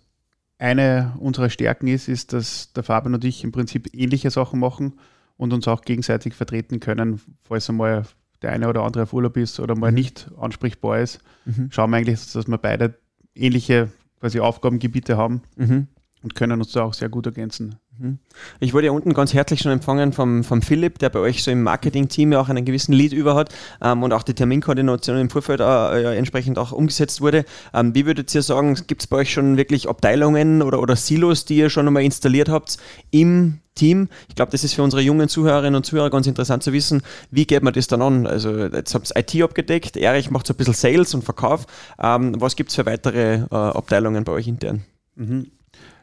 eine 0.60 1.14
unserer 1.20 1.50
Stärken 1.50 1.88
ist, 1.88 2.08
ist, 2.08 2.34
dass 2.34 2.74
der 2.74 2.84
Fabian 2.84 3.14
und 3.14 3.24
ich 3.24 3.44
im 3.44 3.52
Prinzip 3.52 3.90
ähnliche 3.94 4.32
Sachen 4.32 4.60
machen 4.60 4.94
und 5.38 5.54
uns 5.54 5.68
auch 5.68 5.82
gegenseitig 5.82 6.34
vertreten 6.34 6.80
können, 6.80 7.22
falls 7.44 7.70
einmal 7.70 8.04
der 8.42 8.52
eine 8.52 8.68
oder 8.68 8.84
andere 8.84 9.04
auf 9.04 9.14
Urlaub 9.14 9.38
ist 9.38 9.60
oder 9.60 9.76
mal 9.76 9.92
mhm. 9.92 9.96
nicht 9.96 10.32
ansprechbar 10.38 11.00
ist. 11.00 11.20
Mhm. 11.46 11.70
Schauen 11.72 11.92
wir 11.92 11.98
eigentlich, 11.98 12.32
dass 12.32 12.48
wir 12.48 12.58
beide 12.58 12.96
ähnliche 13.36 13.92
quasi 14.20 14.40
Aufgabengebiete 14.40 15.18
haben 15.18 15.42
mhm. 15.56 15.88
und 16.24 16.36
können 16.36 16.60
uns 16.60 16.72
da 16.72 16.84
auch 16.84 16.94
sehr 16.94 17.10
gut 17.10 17.26
ergänzen. 17.28 17.76
Mhm. 18.00 18.20
Ich 18.60 18.74
wurde 18.74 18.88
ja 18.88 18.92
unten 18.92 19.14
ganz 19.14 19.34
herzlich 19.34 19.62
schon 19.62 19.72
empfangen 19.72 20.14
vom, 20.14 20.44
vom 20.44 20.62
Philipp, 20.62 21.00
der 21.00 21.10
bei 21.10 21.20
euch 21.20 21.44
so 21.44 21.52
im 21.52 21.64
Marketing-Team 21.64 22.32
ja 22.32 22.40
auch 22.40 22.50
einen 22.50 22.66
gewissen 22.66 22.94
Lead 22.94 23.14
über 23.14 23.36
hat 23.36 23.54
ähm, 23.82 24.04
und 24.04 24.14
auch 24.14 24.24
die 24.24 24.34
Terminkoordination 24.34 25.18
im 25.18 25.30
Vorfeld 25.30 25.60
äh, 25.60 26.16
entsprechend 26.16 26.58
auch 26.58 26.72
umgesetzt 26.72 27.22
wurde. 27.22 27.46
Ähm, 27.74 27.96
wie 27.96 28.06
würdet 28.06 28.34
ihr 28.34 28.42
sagen, 28.42 28.78
gibt 28.88 29.04
es 29.04 29.08
bei 29.08 29.18
euch 29.18 29.32
schon 29.32 29.58
wirklich 29.58 29.90
Abteilungen 29.90 30.62
oder, 30.62 30.82
oder 30.82 30.96
Silos, 30.96 31.46
die 31.46 31.58
ihr 31.58 31.70
schon 31.70 31.88
einmal 31.88 32.04
installiert 32.04 32.50
habt 32.50 32.78
im 33.12 33.60
Team. 33.78 34.10
Ich 34.28 34.36
glaube, 34.36 34.52
das 34.52 34.64
ist 34.64 34.74
für 34.74 34.84
unsere 34.84 35.02
jungen 35.02 35.30
Zuhörerinnen 35.30 35.76
und 35.76 35.86
Zuhörer 35.86 36.10
ganz 36.10 36.28
interessant 36.28 36.64
zu 36.64 36.74
wissen, 36.74 37.02
wie 37.32 37.46
geht 37.46 37.64
man 37.64 37.74
das 37.74 37.88
dann 37.88 38.02
an? 38.02 38.28
Also 38.28 38.66
jetzt 38.66 38.94
habt 38.94 39.12
ihr 39.16 39.18
IT 39.18 39.44
abgedeckt, 39.44 39.96
Erich 39.96 40.32
macht 40.32 40.48
so 40.48 40.54
ein 40.54 40.58
bisschen 40.58 40.74
Sales 40.74 41.14
und 41.14 41.24
Verkauf. 41.24 41.66
Ähm, 42.02 42.36
was 42.40 42.56
gibt 42.56 42.72
es 42.72 42.76
für 42.76 42.86
weitere 42.86 43.36
äh, 43.36 43.46
Abteilungen 43.52 44.24
bei 44.24 44.32
euch 44.34 44.48
intern? 44.48 44.84
Mhm. 45.16 45.52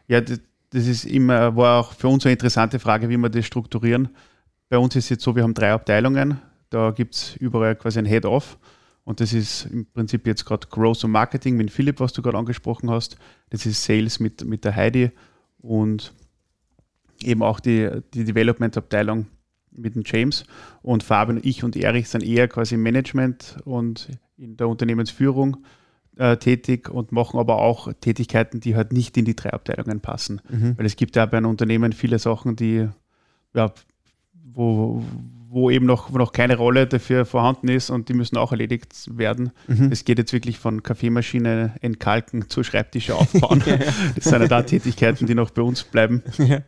Ja, 0.06 0.20
das, 0.20 0.40
das 0.74 0.88
ist 0.88 1.04
immer, 1.04 1.54
war 1.54 1.80
auch 1.80 1.92
für 1.92 2.08
uns 2.08 2.26
eine 2.26 2.32
interessante 2.32 2.80
Frage, 2.80 3.08
wie 3.08 3.16
wir 3.16 3.28
das 3.28 3.46
strukturieren. 3.46 4.08
Bei 4.68 4.76
uns 4.76 4.96
ist 4.96 5.04
es 5.04 5.10
jetzt 5.10 5.22
so, 5.22 5.36
wir 5.36 5.44
haben 5.44 5.54
drei 5.54 5.72
Abteilungen. 5.72 6.40
Da 6.68 6.90
gibt 6.90 7.14
es 7.14 7.36
überall 7.36 7.76
quasi 7.76 8.00
ein 8.00 8.06
Head-Off. 8.06 8.58
Und 9.04 9.20
das 9.20 9.32
ist 9.32 9.66
im 9.66 9.86
Prinzip 9.86 10.26
jetzt 10.26 10.44
gerade 10.44 10.66
Growth 10.66 11.04
und 11.04 11.12
Marketing 11.12 11.56
mit 11.56 11.70
Philipp, 11.70 12.00
was 12.00 12.12
du 12.12 12.22
gerade 12.22 12.38
angesprochen 12.38 12.90
hast. 12.90 13.16
Das 13.50 13.66
ist 13.66 13.84
Sales 13.84 14.18
mit, 14.18 14.44
mit 14.44 14.64
der 14.64 14.74
Heidi 14.74 15.12
und 15.58 16.12
eben 17.22 17.44
auch 17.44 17.60
die, 17.60 17.88
die 18.12 18.24
Development-Abteilung 18.24 19.26
mit 19.70 19.94
dem 19.94 20.02
James. 20.04 20.44
Und 20.82 21.04
Fabian, 21.04 21.38
ich 21.40 21.62
und 21.62 21.76
Erich 21.76 22.08
sind 22.08 22.24
eher 22.24 22.48
quasi 22.48 22.74
im 22.74 22.82
Management 22.82 23.58
und 23.64 24.08
in 24.36 24.56
der 24.56 24.68
Unternehmensführung 24.68 25.58
äh, 26.16 26.36
tätig 26.36 26.88
und 26.88 27.12
machen 27.12 27.38
aber 27.38 27.58
auch 27.58 27.92
Tätigkeiten, 28.00 28.60
die 28.60 28.76
halt 28.76 28.92
nicht 28.92 29.16
in 29.16 29.24
die 29.24 29.36
drei 29.36 29.52
Abteilungen 29.52 30.00
passen. 30.00 30.40
Mhm. 30.48 30.78
Weil 30.78 30.86
es 30.86 30.96
gibt 30.96 31.16
ja 31.16 31.26
bei 31.26 31.38
einem 31.38 31.50
Unternehmen 31.50 31.92
viele 31.92 32.18
Sachen, 32.18 32.56
die, 32.56 32.88
ja, 33.54 33.72
wo, 34.52 35.02
wo 35.48 35.70
eben 35.70 35.86
noch, 35.86 36.12
wo 36.12 36.18
noch 36.18 36.32
keine 36.32 36.56
Rolle 36.56 36.86
dafür 36.86 37.24
vorhanden 37.24 37.68
ist 37.68 37.90
und 37.90 38.08
die 38.08 38.14
müssen 38.14 38.36
auch 38.36 38.52
erledigt 38.52 39.16
werden. 39.16 39.52
Mhm. 39.66 39.90
Es 39.90 40.04
geht 40.04 40.18
jetzt 40.18 40.32
wirklich 40.32 40.58
von 40.58 40.82
Kaffeemaschine 40.82 41.74
entkalken 41.80 42.48
zu 42.48 42.62
Schreibtische 42.62 43.14
aufbauen. 43.14 43.62
das 44.14 44.24
sind 44.24 44.40
ja 44.40 44.48
da 44.48 44.62
Tätigkeiten, 44.62 45.26
die 45.26 45.34
noch 45.34 45.50
bei 45.50 45.62
uns 45.62 45.84
bleiben. 45.84 46.22
Ja. 46.38 46.60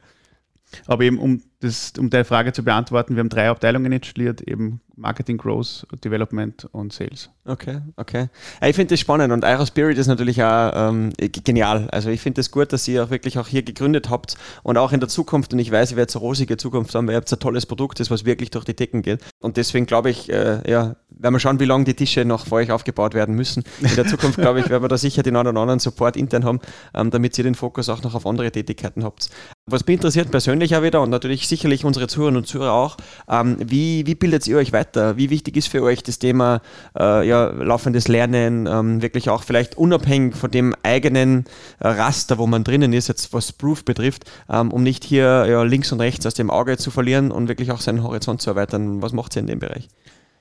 Aber 0.87 1.05
eben, 1.05 1.19
um, 1.19 1.43
das, 1.61 1.93
um 1.99 2.11
deine 2.11 2.25
Frage 2.25 2.53
zu 2.53 2.63
beantworten, 2.63 3.17
wir 3.17 3.21
haben 3.21 3.29
drei 3.29 3.49
Abteilungen 3.49 3.93
installiert, 3.93 4.41
eben 4.43 4.81
Marketing, 4.97 5.37
Growth, 5.37 5.87
Development 6.05 6.67
und 6.73 6.93
Sales. 6.93 7.31
Okay, 7.45 7.81
okay. 7.97 8.29
Ich 8.63 8.75
finde 8.75 8.95
das 8.95 9.01
spannend 9.01 9.33
und 9.33 9.45
euer 9.45 9.67
Spirit 9.67 9.99
ist 9.99 10.07
natürlich 10.07 10.43
auch 10.43 10.73
ähm, 10.75 11.13
genial. 11.19 11.89
Also 11.91 12.09
ich 12.11 12.21
finde 12.21 12.41
es 12.41 12.47
das 12.47 12.53
gut, 12.53 12.73
dass 12.73 12.89
ihr 12.89 13.05
auch 13.05 13.11
wirklich 13.11 13.39
auch 13.39 13.47
hier 13.47 13.63
gegründet 13.63 14.11
habt 14.11 14.37
und 14.63 14.79
auch 14.79 14.93
in 14.93 15.01
der 15.01 15.09
Zukunft, 15.09 15.53
und 15.53 15.59
ich 15.59 15.71
weiß, 15.71 15.93
ihr 15.93 15.97
werdet 15.97 16.15
eine 16.17 16.21
rosige 16.21 16.57
Zukunft 16.57 16.95
haben, 16.95 17.07
weil 17.07 17.15
ihr 17.15 17.19
habt 17.19 17.33
ein 17.33 17.39
tolles 17.39 17.67
Produkt, 17.67 18.01
das 18.01 18.11
was 18.11 18.25
wirklich 18.25 18.51
durch 18.51 18.65
die 18.65 18.75
Decken 18.75 19.03
geht. 19.03 19.23
Und 19.41 19.59
deswegen 19.59 19.87
glaube 19.87 20.11
ich, 20.11 20.31
äh, 20.31 20.69
ja, 20.69 20.97
werden 21.11 21.35
wir 21.35 21.41
schauen, 21.41 21.61
wie 21.61 21.65
lange 21.65 21.85
die 21.85 21.95
Tische 21.95 22.25
noch 22.25 22.47
vor 22.47 22.59
euch 22.59 22.71
aufgebaut 22.71 23.15
werden 23.15 23.35
müssen. 23.35 23.65
In 23.81 23.95
der 23.97 24.07
Zukunft, 24.07 24.39
glaube 24.39 24.61
ich, 24.61 24.69
werden 24.69 24.83
wir 24.83 24.89
da 24.89 24.99
sicher 24.99 25.23
den 25.23 25.37
einen 25.37 25.49
oder 25.49 25.61
anderen 25.61 25.81
Support 25.81 26.17
intern 26.17 26.45
haben, 26.45 26.61
ähm, 26.95 27.11
damit 27.11 27.37
ihr 27.39 27.45
den 27.45 27.55
Fokus 27.55 27.89
auch 27.89 28.03
noch 28.03 28.15
auf 28.15 28.27
andere 28.27 28.51
Tätigkeiten 28.51 29.05
habt. 29.05 29.31
Was 29.67 29.87
mich 29.87 29.95
interessiert 29.95 30.31
persönlich 30.31 30.77
auch 30.77 30.83
wieder 30.83 31.03
und 31.03 31.11
natürlich 31.11 31.46
sicherlich 31.49 31.85
unsere 31.85 32.09
Zuhörerinnen 32.09 32.39
und 32.43 32.47
Zuhörer 32.47 32.73
auch, 32.73 32.97
ähm, 33.29 33.57
wie, 33.61 34.07
wie 34.07 34.15
bildet 34.15 34.47
ihr 34.47 34.57
euch 34.57 34.73
weiter? 34.73 35.17
Wie 35.17 35.31
wichtig 35.31 35.57
ist 35.57 35.69
für 35.69 35.83
euch 35.83 36.03
das 36.03 36.19
Thema 36.19 36.61
äh, 36.99 37.27
ja, 37.27 37.47
laufendes 37.47 38.09
Lernen, 38.09 38.67
ähm, 38.67 39.03
wirklich 39.03 39.31
auch 39.31 39.43
vielleicht 39.43 39.77
unabhängig 39.77 40.37
von 40.37 40.51
dem 40.51 40.75
eigenen 40.83 41.45
äh, 41.81 41.89
Raster, 41.89 42.39
wo 42.39 42.47
man 42.47 42.65
drinnen 42.65 42.93
ist, 42.93 43.09
jetzt 43.09 43.33
was 43.33 43.53
Proof 43.53 43.85
betrifft, 43.85 44.25
ähm, 44.51 44.73
um 44.73 44.83
nicht 44.83 45.05
hier 45.05 45.47
ja, 45.49 45.63
links 45.63 45.93
und 45.93 46.01
rechts 46.01 46.27
aus 46.27 46.35
dem 46.35 46.51
Auge 46.51 46.77
zu 46.77 46.91
verlieren 46.91 47.31
und 47.31 47.49
wirklich 47.49 47.71
auch 47.71 47.81
seinen 47.81 48.03
Horizont 48.03 48.41
zu 48.41 48.51
erweitern? 48.51 49.03
Was 49.03 49.13
macht 49.13 49.37
ihr 49.37 49.41
in 49.41 49.47
dem 49.47 49.59
Bereich? 49.59 49.89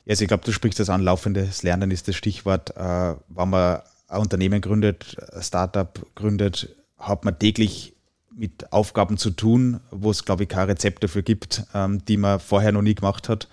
Also 0.07 0.23
ich 0.23 0.27
glaube, 0.27 0.43
du 0.45 0.51
sprichst 0.51 0.79
das 0.79 0.89
an, 0.89 1.01
laufendes 1.01 1.63
Lernen 1.63 1.91
ist 1.91 2.07
das 2.07 2.15
Stichwort. 2.15 2.75
Äh, 2.77 3.15
wenn 3.27 3.49
man 3.49 3.81
ein 4.07 4.21
Unternehmen 4.21 4.61
gründet, 4.61 5.17
ein 5.33 5.41
Startup 5.41 6.05
gründet, 6.15 6.75
hat 6.97 7.25
man 7.25 7.37
täglich 7.37 7.94
mit 8.35 8.71
Aufgaben 8.71 9.17
zu 9.17 9.31
tun, 9.31 9.79
wo 9.91 10.11
es, 10.11 10.25
glaube 10.25 10.43
ich, 10.43 10.49
kein 10.49 10.67
Rezept 10.67 11.03
dafür 11.03 11.21
gibt, 11.21 11.63
ähm, 11.73 12.03
die 12.05 12.17
man 12.17 12.39
vorher 12.39 12.71
noch 12.71 12.81
nie 12.81 12.95
gemacht 12.95 13.29
hat. 13.29 13.47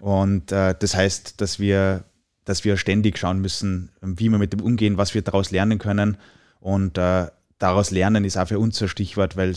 Und 0.00 0.52
äh, 0.52 0.74
das 0.78 0.94
heißt, 0.94 1.40
dass 1.40 1.58
wir, 1.58 2.04
dass 2.44 2.64
wir 2.64 2.76
ständig 2.76 3.18
schauen 3.18 3.40
müssen, 3.40 3.90
wie 4.00 4.28
wir 4.28 4.38
mit 4.38 4.52
dem 4.52 4.60
umgehen, 4.60 4.98
was 4.98 5.14
wir 5.14 5.22
daraus 5.22 5.50
lernen 5.50 5.78
können. 5.78 6.16
Und 6.60 6.98
äh, 6.98 7.28
daraus 7.58 7.90
lernen 7.90 8.24
ist 8.24 8.36
auch 8.36 8.48
für 8.48 8.58
uns 8.58 8.82
ein 8.82 8.88
Stichwort, 8.88 9.36
weil 9.36 9.50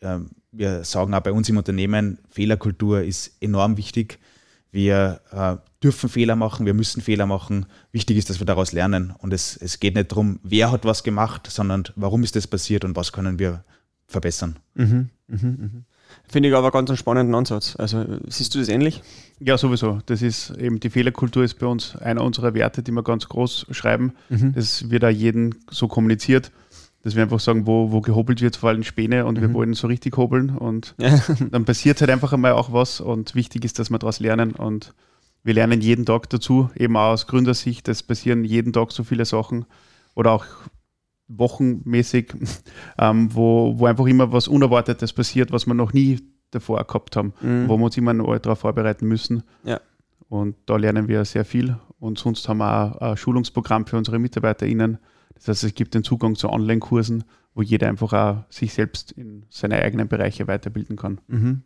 äh, 0.00 0.18
wir 0.50 0.84
sagen 0.84 1.14
auch 1.14 1.20
bei 1.20 1.32
uns 1.32 1.48
im 1.48 1.56
Unternehmen, 1.56 2.18
Fehlerkultur 2.30 3.02
ist 3.02 3.36
enorm 3.40 3.76
wichtig. 3.76 4.18
Wir 4.70 5.20
äh, 5.30 5.56
dürfen 5.82 6.08
Fehler 6.08 6.34
machen, 6.34 6.64
wir 6.64 6.74
müssen 6.74 7.02
Fehler 7.02 7.26
machen. 7.26 7.66
Wichtig 7.92 8.16
ist, 8.16 8.30
dass 8.30 8.40
wir 8.40 8.46
daraus 8.46 8.72
lernen. 8.72 9.14
Und 9.18 9.32
es, 9.32 9.56
es 9.56 9.80
geht 9.80 9.94
nicht 9.94 10.10
darum, 10.10 10.40
wer 10.42 10.72
hat 10.72 10.84
was 10.84 11.04
gemacht, 11.04 11.48
sondern 11.50 11.84
warum 11.96 12.22
ist 12.22 12.36
das 12.36 12.46
passiert 12.46 12.84
und 12.84 12.96
was 12.96 13.12
können 13.12 13.38
wir 13.38 13.64
verbessern. 14.12 14.56
Mhm, 14.74 15.10
mh, 15.28 15.38
mh. 15.42 15.70
Finde 16.28 16.50
ich 16.50 16.54
aber 16.54 16.70
ganz 16.70 16.90
einen 16.90 16.98
spannenden 16.98 17.34
Ansatz. 17.34 17.74
Also 17.76 18.04
siehst 18.28 18.54
du 18.54 18.58
das 18.58 18.68
ähnlich? 18.68 19.02
Ja, 19.40 19.56
sowieso. 19.56 20.00
Das 20.06 20.22
ist 20.22 20.50
eben 20.50 20.78
die 20.78 20.90
Fehlerkultur 20.90 21.42
ist 21.42 21.58
bei 21.58 21.66
uns 21.66 21.96
einer 21.96 22.22
unserer 22.22 22.54
Werte, 22.54 22.82
die 22.82 22.92
wir 22.92 23.02
ganz 23.02 23.28
groß 23.28 23.66
schreiben. 23.70 24.12
Mhm. 24.28 24.52
Das 24.54 24.90
wird 24.90 25.02
da 25.02 25.08
jeden 25.08 25.54
so 25.70 25.88
kommuniziert. 25.88 26.52
dass 27.02 27.16
wir 27.16 27.22
einfach 27.22 27.40
sagen, 27.40 27.66
wo, 27.66 27.90
wo 27.90 28.00
gehobelt 28.00 28.40
wird, 28.40 28.56
vor 28.56 28.70
allem 28.70 28.84
Späne 28.84 29.26
und 29.26 29.38
mhm. 29.38 29.42
wir 29.42 29.52
wollen 29.54 29.74
so 29.74 29.88
richtig 29.88 30.16
hobeln 30.16 30.50
und 30.50 30.94
ja. 30.98 31.20
dann 31.50 31.64
passiert 31.64 32.00
halt 32.00 32.10
einfach 32.10 32.32
einmal 32.32 32.52
auch 32.52 32.72
was 32.72 33.00
und 33.00 33.34
wichtig 33.34 33.64
ist, 33.64 33.78
dass 33.78 33.90
wir 33.90 33.98
daraus 33.98 34.20
lernen 34.20 34.52
und 34.52 34.94
wir 35.42 35.54
lernen 35.54 35.80
jeden 35.80 36.06
Tag 36.06 36.30
dazu, 36.30 36.70
eben 36.76 36.96
auch 36.96 37.12
aus 37.12 37.26
Gründersicht, 37.26 37.88
es 37.88 38.02
passieren 38.02 38.44
jeden 38.44 38.72
Tag 38.72 38.92
so 38.92 39.02
viele 39.02 39.24
Sachen 39.24 39.64
oder 40.14 40.30
auch 40.30 40.44
wochenmäßig, 41.36 42.34
ähm, 42.98 43.34
wo, 43.34 43.78
wo 43.78 43.86
einfach 43.86 44.06
immer 44.06 44.32
was 44.32 44.48
Unerwartetes 44.48 45.12
passiert, 45.12 45.52
was 45.52 45.66
wir 45.66 45.74
noch 45.74 45.92
nie 45.92 46.20
davor 46.50 46.84
gehabt 46.84 47.16
haben, 47.16 47.32
mhm. 47.40 47.68
wo 47.68 47.76
wir 47.76 47.84
uns 47.84 47.96
immer 47.96 48.12
noch 48.12 48.38
darauf 48.38 48.60
vorbereiten 48.60 49.06
müssen. 49.06 49.42
Ja. 49.64 49.80
Und 50.28 50.56
da 50.66 50.76
lernen 50.76 51.08
wir 51.08 51.24
sehr 51.24 51.44
viel. 51.44 51.76
Und 51.98 52.18
sonst 52.18 52.48
haben 52.48 52.58
wir 52.58 52.96
auch 53.02 53.10
ein 53.12 53.16
Schulungsprogramm 53.16 53.86
für 53.86 53.96
unsere 53.96 54.18
MitarbeiterInnen. 54.18 54.98
Das 55.34 55.48
heißt, 55.48 55.64
es 55.64 55.74
gibt 55.74 55.94
den 55.94 56.04
Zugang 56.04 56.36
zu 56.36 56.48
Online-Kursen, 56.48 57.24
wo 57.54 57.62
jeder 57.62 57.88
einfach 57.88 58.12
auch 58.12 58.44
sich 58.48 58.72
selbst 58.72 59.12
in 59.12 59.44
seine 59.50 59.76
eigenen 59.82 60.08
Bereiche 60.08 60.46
weiterbilden 60.46 60.96
kann. 60.96 61.20
Mhm. 61.28 61.62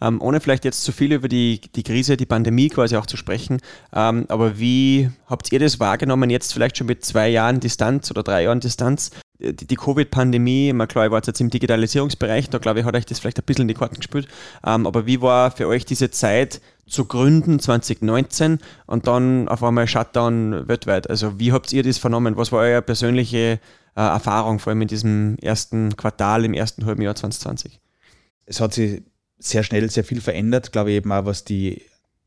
Ähm, 0.00 0.20
ohne 0.20 0.40
vielleicht 0.40 0.64
jetzt 0.64 0.82
zu 0.84 0.92
viel 0.92 1.12
über 1.12 1.28
die, 1.28 1.60
die 1.74 1.82
Krise, 1.82 2.16
die 2.16 2.26
Pandemie 2.26 2.68
quasi 2.68 2.96
auch 2.96 3.06
zu 3.06 3.16
sprechen, 3.16 3.58
ähm, 3.92 4.26
aber 4.28 4.58
wie 4.58 5.10
habt 5.26 5.50
ihr 5.52 5.58
das 5.58 5.80
wahrgenommen, 5.80 6.30
jetzt 6.30 6.52
vielleicht 6.52 6.78
schon 6.78 6.86
mit 6.86 7.04
zwei 7.04 7.28
Jahren 7.28 7.60
Distanz 7.60 8.10
oder 8.10 8.22
drei 8.22 8.44
Jahren 8.44 8.60
Distanz? 8.60 9.10
Die, 9.40 9.54
die 9.54 9.76
Covid-Pandemie, 9.76 10.72
mal 10.72 10.88
klar, 10.88 11.06
ich 11.06 11.12
war 11.12 11.22
jetzt 11.24 11.40
im 11.40 11.50
Digitalisierungsbereich, 11.50 12.50
da 12.50 12.58
glaube 12.58 12.80
ich, 12.80 12.86
hat 12.86 12.96
euch 12.96 13.06
das 13.06 13.20
vielleicht 13.20 13.38
ein 13.38 13.44
bisschen 13.44 13.62
in 13.62 13.68
die 13.68 13.74
Karten 13.74 13.96
gespielt, 13.96 14.26
ähm, 14.66 14.86
aber 14.86 15.06
wie 15.06 15.20
war 15.20 15.50
für 15.50 15.68
euch 15.68 15.84
diese 15.84 16.10
Zeit 16.10 16.60
zu 16.88 17.04
gründen 17.04 17.60
2019 17.60 18.58
und 18.86 19.06
dann 19.06 19.48
auf 19.48 19.62
einmal 19.62 19.86
Shutdown 19.86 20.66
weltweit? 20.66 21.08
Also 21.08 21.38
wie 21.38 21.52
habt 21.52 21.72
ihr 21.72 21.82
das 21.82 21.98
vernommen? 21.98 22.36
Was 22.36 22.50
war 22.50 22.60
eure 22.60 22.82
persönliche 22.82 23.38
äh, 23.38 24.00
Erfahrung, 24.00 24.58
vor 24.58 24.70
allem 24.70 24.82
in 24.82 24.88
diesem 24.88 25.36
ersten 25.40 25.96
Quartal, 25.96 26.44
im 26.44 26.54
ersten 26.54 26.86
halben 26.86 27.02
Jahr 27.02 27.14
2020? 27.14 27.80
Es 28.46 28.60
hat 28.60 28.72
sich 28.72 29.02
sehr 29.38 29.62
schnell 29.62 29.88
sehr 29.90 30.04
viel 30.04 30.20
verändert, 30.20 30.72
glaube 30.72 30.90
ich 30.90 30.96
eben 30.96 31.12
auch, 31.12 31.24
was 31.24 31.44
die 31.44 31.82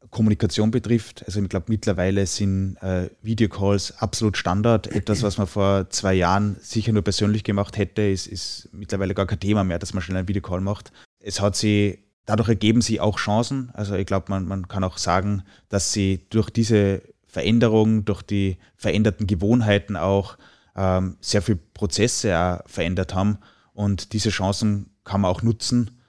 Kommunikation 0.10 0.72
betrifft. 0.72 1.24
Also 1.26 1.42
ich 1.42 1.50
glaube, 1.50 1.68
mittlerweile 1.70 2.26
sind 2.26 2.76
äh, 2.82 3.10
Videocalls 3.22 3.98
absolut 4.00 4.38
Standard. 4.38 4.88
Etwas, 4.88 5.24
was 5.24 5.38
man 5.38 5.48
vor 5.48 5.90
zwei 5.90 6.14
Jahren 6.14 6.58
sicher 6.60 6.92
nur 6.92 7.04
persönlich 7.04 7.44
gemacht 7.44 7.78
hätte, 7.78 8.02
ist, 8.02 8.28
ist 8.28 8.70
mittlerweile 8.74 9.14
gar 9.14 9.26
kein 9.26 9.40
Thema 9.40 9.64
mehr, 9.64 9.80
dass 9.80 9.94
man 9.94 10.02
schnell 10.02 10.18
einen 10.18 10.28
Videocall 10.28 10.62
macht. 10.62 10.92
Es 11.20 11.40
hat 11.40 11.56
sich, 11.56 12.00
dadurch 12.26 12.50
ergeben 12.50 12.82
sich 12.82 13.00
auch 13.00 13.18
Chancen. 13.18 13.70
Also 13.74 13.96
ich 13.96 14.06
glaube, 14.06 14.26
man, 14.30 14.48
man 14.48 14.68
kann 14.68 14.84
auch 14.84 14.98
sagen, 14.98 15.44
dass 15.70 15.94
sie 15.94 16.26
durch 16.30 16.50
diese 16.50 17.04
Veränderung, 17.26 18.04
durch 18.04 18.22
die 18.24 18.58
veränderten 18.76 19.28
Gewohnheiten 19.28 19.96
auch 19.96 20.38
ähm, 20.76 21.18
sehr 21.22 21.42
viele 21.42 21.60
Prozesse 21.74 22.62
verändert 22.66 23.16
haben. 23.16 23.38
Und 23.74 24.12
diese 24.12 24.30
Chancen 24.30 24.90
kann 25.06 25.22
man 25.22 25.32
auch 25.32 25.42
nutzen 25.42 26.01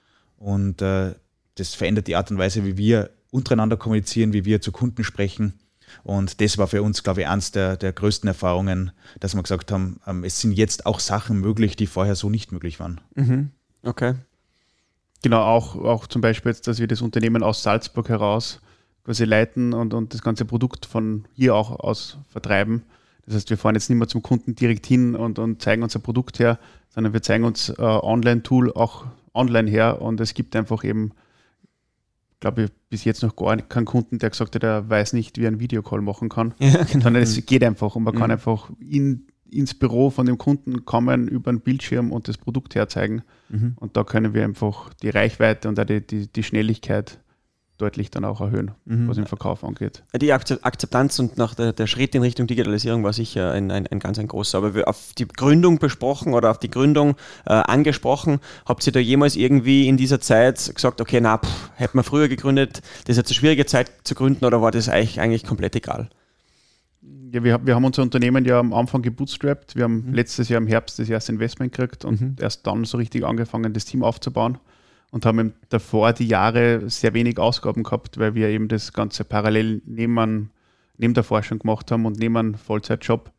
und 0.43 0.81
äh, 0.81 1.15
das 1.55 1.73
verändert 1.73 2.07
die 2.07 2.15
Art 2.15 2.29
und 2.29 2.37
Weise, 2.37 2.65
wie 2.65 2.77
wir 2.77 3.11
untereinander 3.31 3.77
kommunizieren, 3.77 4.33
wie 4.33 4.45
wir 4.45 4.61
zu 4.61 4.71
Kunden 4.71 5.03
sprechen. 5.03 5.53
Und 6.03 6.41
das 6.41 6.57
war 6.57 6.67
für 6.67 6.81
uns, 6.81 7.03
glaube 7.03 7.21
ich, 7.21 7.27
eines 7.27 7.51
der, 7.51 7.77
der 7.77 7.93
größten 7.93 8.27
Erfahrungen, 8.27 8.91
dass 9.19 9.35
wir 9.35 9.43
gesagt 9.43 9.71
haben, 9.71 9.99
ähm, 10.05 10.23
es 10.23 10.39
sind 10.39 10.51
jetzt 10.53 10.85
auch 10.85 10.99
Sachen 10.99 11.39
möglich, 11.39 11.75
die 11.75 11.87
vorher 11.87 12.15
so 12.15 12.29
nicht 12.29 12.51
möglich 12.51 12.79
waren. 12.79 12.99
Mhm. 13.15 13.51
Okay. 13.83 14.15
Genau, 15.21 15.41
auch, 15.43 15.75
auch 15.75 16.07
zum 16.07 16.21
Beispiel 16.21 16.51
jetzt, 16.51 16.67
dass 16.67 16.79
wir 16.79 16.87
das 16.87 17.01
Unternehmen 17.01 17.43
aus 17.43 17.63
Salzburg 17.63 18.09
heraus 18.09 18.59
quasi 19.05 19.25
leiten 19.25 19.73
und, 19.73 19.93
und 19.93 20.13
das 20.13 20.21
ganze 20.21 20.45
Produkt 20.45 20.85
von 20.85 21.25
hier 21.35 21.55
auch 21.55 21.71
aus 21.79 22.17
vertreiben. 22.29 22.83
Das 23.25 23.35
heißt, 23.35 23.49
wir 23.49 23.57
fahren 23.57 23.75
jetzt 23.75 23.89
nicht 23.89 23.99
mehr 23.99 24.07
zum 24.07 24.21
Kunden 24.21 24.55
direkt 24.55 24.85
hin 24.85 25.15
und, 25.15 25.39
und 25.39 25.61
zeigen 25.61 25.83
unser 25.83 25.99
Produkt 25.99 26.39
her, 26.39 26.59
sondern 26.89 27.13
wir 27.13 27.21
zeigen 27.21 27.45
uns 27.45 27.69
äh, 27.69 27.81
Online-Tool 27.81 28.73
auch 28.73 29.05
online 29.33 29.69
her 29.69 30.01
und 30.01 30.19
es 30.19 30.33
gibt 30.33 30.55
einfach 30.55 30.83
eben, 30.83 31.11
glaube 32.39 32.63
ich, 32.63 32.71
bis 32.89 33.03
jetzt 33.03 33.23
noch 33.23 33.35
gar 33.35 33.57
keinen 33.57 33.85
Kunden, 33.85 34.19
der 34.19 34.29
gesagt 34.29 34.55
hat, 34.55 34.63
er 34.63 34.89
weiß 34.89 35.13
nicht, 35.13 35.37
wie 35.37 35.45
er 35.45 35.47
einen 35.47 35.59
Videocall 35.59 36.01
machen 36.01 36.29
kann, 36.29 36.53
ja, 36.59 36.83
genau. 36.83 37.03
sondern 37.03 37.23
es 37.23 37.45
geht 37.45 37.63
einfach 37.63 37.95
und 37.95 38.03
man 38.03 38.15
mhm. 38.15 38.19
kann 38.19 38.31
einfach 38.31 38.69
in, 38.79 39.27
ins 39.49 39.73
Büro 39.73 40.09
von 40.09 40.25
dem 40.25 40.37
Kunden 40.37 40.85
kommen, 40.85 41.27
über 41.27 41.49
einen 41.49 41.61
Bildschirm 41.61 42.11
und 42.11 42.27
das 42.27 42.37
Produkt 42.37 42.75
herzeigen 42.75 43.23
mhm. 43.49 43.73
und 43.77 43.97
da 43.97 44.03
können 44.03 44.33
wir 44.33 44.43
einfach 44.43 44.93
die 44.95 45.09
Reichweite 45.09 45.69
und 45.69 45.79
auch 45.79 45.85
die, 45.85 46.05
die, 46.05 46.27
die 46.27 46.43
Schnelligkeit 46.43 47.19
deutlich 47.77 48.11
dann 48.11 48.23
auch 48.23 48.39
erhöhen, 48.39 48.71
mhm. 48.85 49.07
was 49.07 49.15
den 49.15 49.25
Verkauf 49.25 49.63
angeht. 49.63 50.03
Die 50.19 50.31
Akzeptanz 50.31 51.17
und 51.19 51.37
nach 51.37 51.55
der, 51.55 51.73
der, 51.73 51.87
Schritt 51.87 52.13
in 52.13 52.21
Richtung 52.21 52.45
Digitalisierung 52.45 53.03
war 53.03 53.13
sicher 53.13 53.51
ein, 53.51 53.71
ein, 53.71 53.87
ein 53.87 53.99
ganz 53.99 54.19
ein 54.19 54.27
großer. 54.27 54.59
Aber 54.59 54.87
auf 54.87 55.13
die 55.17 55.27
Gründung 55.27 55.79
besprochen 55.79 56.33
oder 56.33 56.51
auf 56.51 56.59
die 56.59 56.69
Gründung 56.69 57.15
äh, 57.45 57.53
angesprochen, 57.53 58.39
habt 58.65 58.85
ihr 58.85 58.93
da 58.93 58.99
jemals 58.99 59.35
irgendwie 59.35 59.87
in 59.87 59.97
dieser 59.97 60.21
Zeit 60.21 60.71
gesagt, 60.73 61.01
okay, 61.01 61.19
na, 61.19 61.39
pff, 61.39 61.71
hätten 61.75 61.97
wir 61.97 62.03
früher 62.03 62.27
gegründet, 62.27 62.81
das 63.05 63.13
ist 63.13 63.17
jetzt 63.17 63.29
eine 63.29 63.35
schwierige 63.35 63.65
Zeit 63.65 63.91
zu 64.03 64.13
gründen 64.13 64.45
oder 64.45 64.61
war 64.61 64.71
das 64.71 64.87
eigentlich, 64.87 65.19
eigentlich 65.19 65.43
komplett 65.43 65.75
egal? 65.75 66.09
Ja, 67.31 67.43
wir, 67.43 67.65
wir 67.65 67.73
haben 67.73 67.85
unser 67.85 68.03
Unternehmen 68.03 68.45
ja 68.45 68.59
am 68.59 68.73
Anfang 68.73 69.01
gebootstrapped. 69.01 69.75
Wir 69.75 69.85
haben 69.85 70.05
mhm. 70.05 70.13
letztes 70.13 70.49
Jahr 70.49 70.61
im 70.61 70.67
Herbst 70.67 70.99
das 70.99 71.09
erste 71.09 71.31
Investment 71.31 71.73
gekriegt 71.73 72.05
und 72.05 72.21
mhm. 72.21 72.35
erst 72.39 72.67
dann 72.67 72.85
so 72.85 72.97
richtig 72.97 73.25
angefangen, 73.25 73.73
das 73.73 73.85
Team 73.85 74.03
aufzubauen 74.03 74.59
und 75.13 75.27
haben 75.27 75.53
davor 75.69 76.11
die 76.11 76.25
Jahre 76.25 76.89
sehr 76.89 77.13
wenig 77.13 77.37
Ausgaben 77.37 77.83
gehabt, 77.83 78.17
weil 78.17 78.33
wir 78.33 78.49
eben 78.49 78.67
das 78.67 78.93
Ganze 78.93 79.23
parallel 79.23 79.83
neben, 79.85 80.49
neben 80.97 81.13
der 81.13 81.23
Forschung 81.23 81.59
gemacht 81.59 81.91
haben 81.91 82.07
und 82.07 82.17
neben 82.17 82.35
einem 82.35 82.55
Vollzeitjob. 82.55 83.31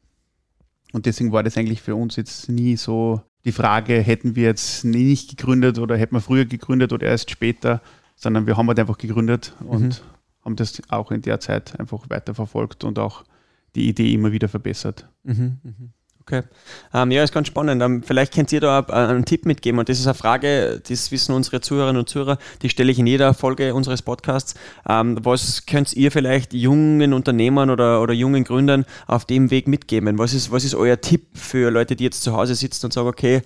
Und 0.92 1.06
deswegen 1.06 1.32
war 1.32 1.42
das 1.42 1.56
eigentlich 1.56 1.82
für 1.82 1.96
uns 1.96 2.14
jetzt 2.14 2.48
nie 2.48 2.76
so 2.76 3.22
die 3.44 3.50
Frage, 3.50 4.00
hätten 4.00 4.36
wir 4.36 4.44
jetzt 4.44 4.84
nicht 4.84 5.30
gegründet 5.30 5.80
oder 5.80 5.96
hätten 5.96 6.14
wir 6.14 6.20
früher 6.20 6.44
gegründet 6.44 6.92
oder 6.92 7.08
erst 7.08 7.32
später, 7.32 7.82
sondern 8.14 8.46
wir 8.46 8.56
haben 8.56 8.68
halt 8.68 8.78
einfach 8.78 8.96
gegründet 8.96 9.52
und 9.58 9.82
mhm. 9.82 10.44
haben 10.44 10.54
das 10.54 10.80
auch 10.90 11.10
in 11.10 11.22
der 11.22 11.40
Zeit 11.40 11.80
einfach 11.80 12.08
weiterverfolgt 12.08 12.84
und 12.84 13.00
auch 13.00 13.24
die 13.74 13.88
Idee 13.88 14.14
immer 14.14 14.30
wieder 14.30 14.46
verbessert. 14.46 15.08
Mhm, 15.24 15.58
mh. 15.64 15.72
Okay. 16.26 16.42
Ähm, 16.94 17.10
ja, 17.10 17.22
ist 17.22 17.34
ganz 17.34 17.48
spannend. 17.48 17.82
Ähm, 17.82 18.02
vielleicht 18.02 18.32
könnt 18.32 18.50
ihr 18.50 18.60
da 18.60 18.80
einen 18.80 19.26
Tipp 19.26 19.44
mitgeben. 19.44 19.78
Und 19.78 19.90
das 19.90 20.00
ist 20.00 20.06
eine 20.06 20.14
Frage, 20.14 20.80
das 20.88 21.10
wissen 21.12 21.34
unsere 21.34 21.60
Zuhörerinnen 21.60 22.00
und 22.00 22.08
Zuhörer, 22.08 22.38
die 22.62 22.70
stelle 22.70 22.90
ich 22.90 22.98
in 22.98 23.06
jeder 23.06 23.34
Folge 23.34 23.74
unseres 23.74 24.00
Podcasts. 24.00 24.54
Ähm, 24.88 25.18
was 25.22 25.66
könnt 25.66 25.92
ihr 25.92 26.10
vielleicht 26.10 26.54
jungen 26.54 27.12
Unternehmern 27.12 27.68
oder, 27.68 28.00
oder 28.00 28.14
jungen 28.14 28.44
Gründern 28.44 28.86
auf 29.06 29.26
dem 29.26 29.50
Weg 29.50 29.68
mitgeben? 29.68 30.16
Was 30.18 30.32
ist, 30.32 30.50
was 30.50 30.64
ist 30.64 30.74
euer 30.74 30.98
Tipp 30.98 31.26
für 31.34 31.70
Leute, 31.70 31.94
die 31.94 32.04
jetzt 32.04 32.22
zu 32.22 32.34
Hause 32.34 32.54
sitzen 32.54 32.86
und 32.86 32.94
sagen, 32.94 33.08
okay, 33.08 33.42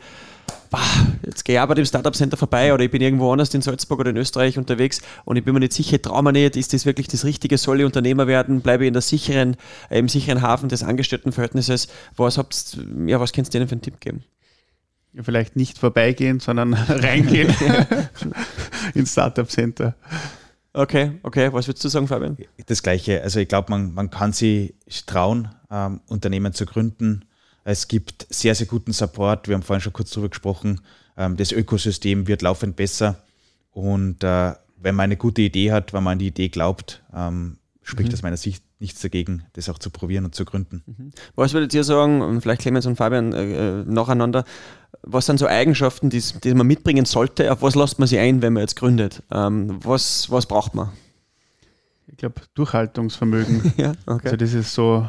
jetzt 1.24 1.44
gehe 1.44 1.60
ich 1.60 1.66
bei 1.66 1.74
dem 1.74 1.84
Startup 1.84 2.14
Center 2.14 2.36
vorbei 2.36 2.72
oder 2.72 2.84
ich 2.84 2.90
bin 2.90 3.00
irgendwo 3.00 3.32
anders 3.32 3.52
in 3.54 3.62
Salzburg 3.62 4.00
oder 4.00 4.10
in 4.10 4.16
Österreich 4.16 4.58
unterwegs 4.58 5.00
und 5.24 5.36
ich 5.36 5.44
bin 5.44 5.54
mir 5.54 5.60
nicht 5.60 5.72
sicher, 5.72 6.00
traue 6.00 6.22
mir 6.22 6.32
nicht, 6.32 6.56
ist 6.56 6.72
das 6.72 6.86
wirklich 6.86 7.08
das 7.08 7.24
Richtige, 7.24 7.58
soll 7.58 7.80
ich 7.80 7.86
Unternehmer 7.86 8.26
werden, 8.26 8.60
bleibe 8.60 8.84
ich 8.84 8.88
in 8.88 8.94
der 8.94 9.02
sicheren, 9.02 9.56
äh, 9.90 9.98
im 9.98 10.08
sicheren 10.08 10.42
Hafen 10.42 10.68
des 10.68 10.82
Angestelltenverhältnisses. 10.82 11.88
Was 12.16 12.38
habt 12.38 12.78
ja, 13.06 13.20
was 13.20 13.32
kannst 13.32 13.52
du 13.52 13.58
denen 13.58 13.68
für 13.68 13.72
einen 13.72 13.82
Tipp 13.82 14.00
geben? 14.00 14.24
Ja, 15.12 15.22
vielleicht 15.22 15.56
nicht 15.56 15.78
vorbeigehen, 15.78 16.40
sondern 16.40 16.74
reingehen 16.88 17.54
ins 18.94 19.12
Startup 19.12 19.48
Center. 19.48 19.94
Okay, 20.72 21.18
okay. 21.22 21.52
Was 21.52 21.66
würdest 21.66 21.84
du 21.84 21.88
sagen, 21.88 22.06
Fabian? 22.06 22.36
Das 22.66 22.82
Gleiche. 22.82 23.22
Also 23.22 23.40
ich 23.40 23.48
glaube, 23.48 23.70
man, 23.70 23.94
man 23.94 24.10
kann 24.10 24.32
sich 24.32 24.74
trauen, 25.06 25.48
ähm, 25.70 26.00
Unternehmen 26.06 26.52
zu 26.52 26.66
gründen 26.66 27.24
es 27.68 27.86
gibt 27.86 28.26
sehr, 28.30 28.54
sehr 28.54 28.66
guten 28.66 28.92
Support. 28.92 29.46
Wir 29.46 29.54
haben 29.54 29.62
vorhin 29.62 29.82
schon 29.82 29.92
kurz 29.92 30.10
darüber 30.10 30.30
gesprochen. 30.30 30.80
Ähm, 31.18 31.36
das 31.36 31.52
Ökosystem 31.52 32.26
wird 32.26 32.40
laufend 32.40 32.76
besser. 32.76 33.22
Und 33.72 34.24
äh, 34.24 34.54
wenn 34.78 34.94
man 34.94 35.04
eine 35.04 35.18
gute 35.18 35.42
Idee 35.42 35.70
hat, 35.72 35.92
wenn 35.92 36.02
man 36.02 36.12
an 36.12 36.18
die 36.18 36.28
Idee 36.28 36.48
glaubt, 36.48 37.02
ähm, 37.14 37.58
spricht 37.82 38.08
mhm. 38.08 38.14
aus 38.14 38.22
meiner 38.22 38.38
Sicht 38.38 38.64
nichts 38.78 39.02
dagegen, 39.02 39.42
das 39.52 39.68
auch 39.68 39.78
zu 39.78 39.90
probieren 39.90 40.24
und 40.24 40.34
zu 40.34 40.46
gründen. 40.46 40.82
Mhm. 40.86 41.10
Was 41.34 41.52
würdet 41.52 41.74
ihr 41.74 41.84
sagen, 41.84 42.40
vielleicht 42.40 42.62
Clemens 42.62 42.86
und 42.86 42.96
Fabian 42.96 43.34
äh, 43.34 43.80
äh, 43.80 43.84
nacheinander, 43.84 44.44
was 45.02 45.26
sind 45.26 45.38
so 45.38 45.46
Eigenschaften, 45.46 46.08
die, 46.08 46.22
die, 46.42 46.54
man 46.54 46.66
mitbringen 46.66 47.04
sollte? 47.04 47.52
Auf 47.52 47.60
was 47.60 47.74
lässt 47.74 47.98
man 47.98 48.08
sich 48.08 48.18
ein, 48.18 48.40
wenn 48.40 48.54
man 48.54 48.62
jetzt 48.62 48.76
gründet? 48.76 49.22
Ähm, 49.30 49.78
was, 49.84 50.30
was 50.30 50.46
braucht 50.46 50.74
man? 50.74 50.88
Ich 52.06 52.16
glaube, 52.16 52.40
Durchhaltungsvermögen. 52.54 53.74
ja, 53.76 53.92
okay. 54.06 54.28
Also 54.28 54.36
das 54.36 54.54
ist 54.54 54.72
so 54.72 55.06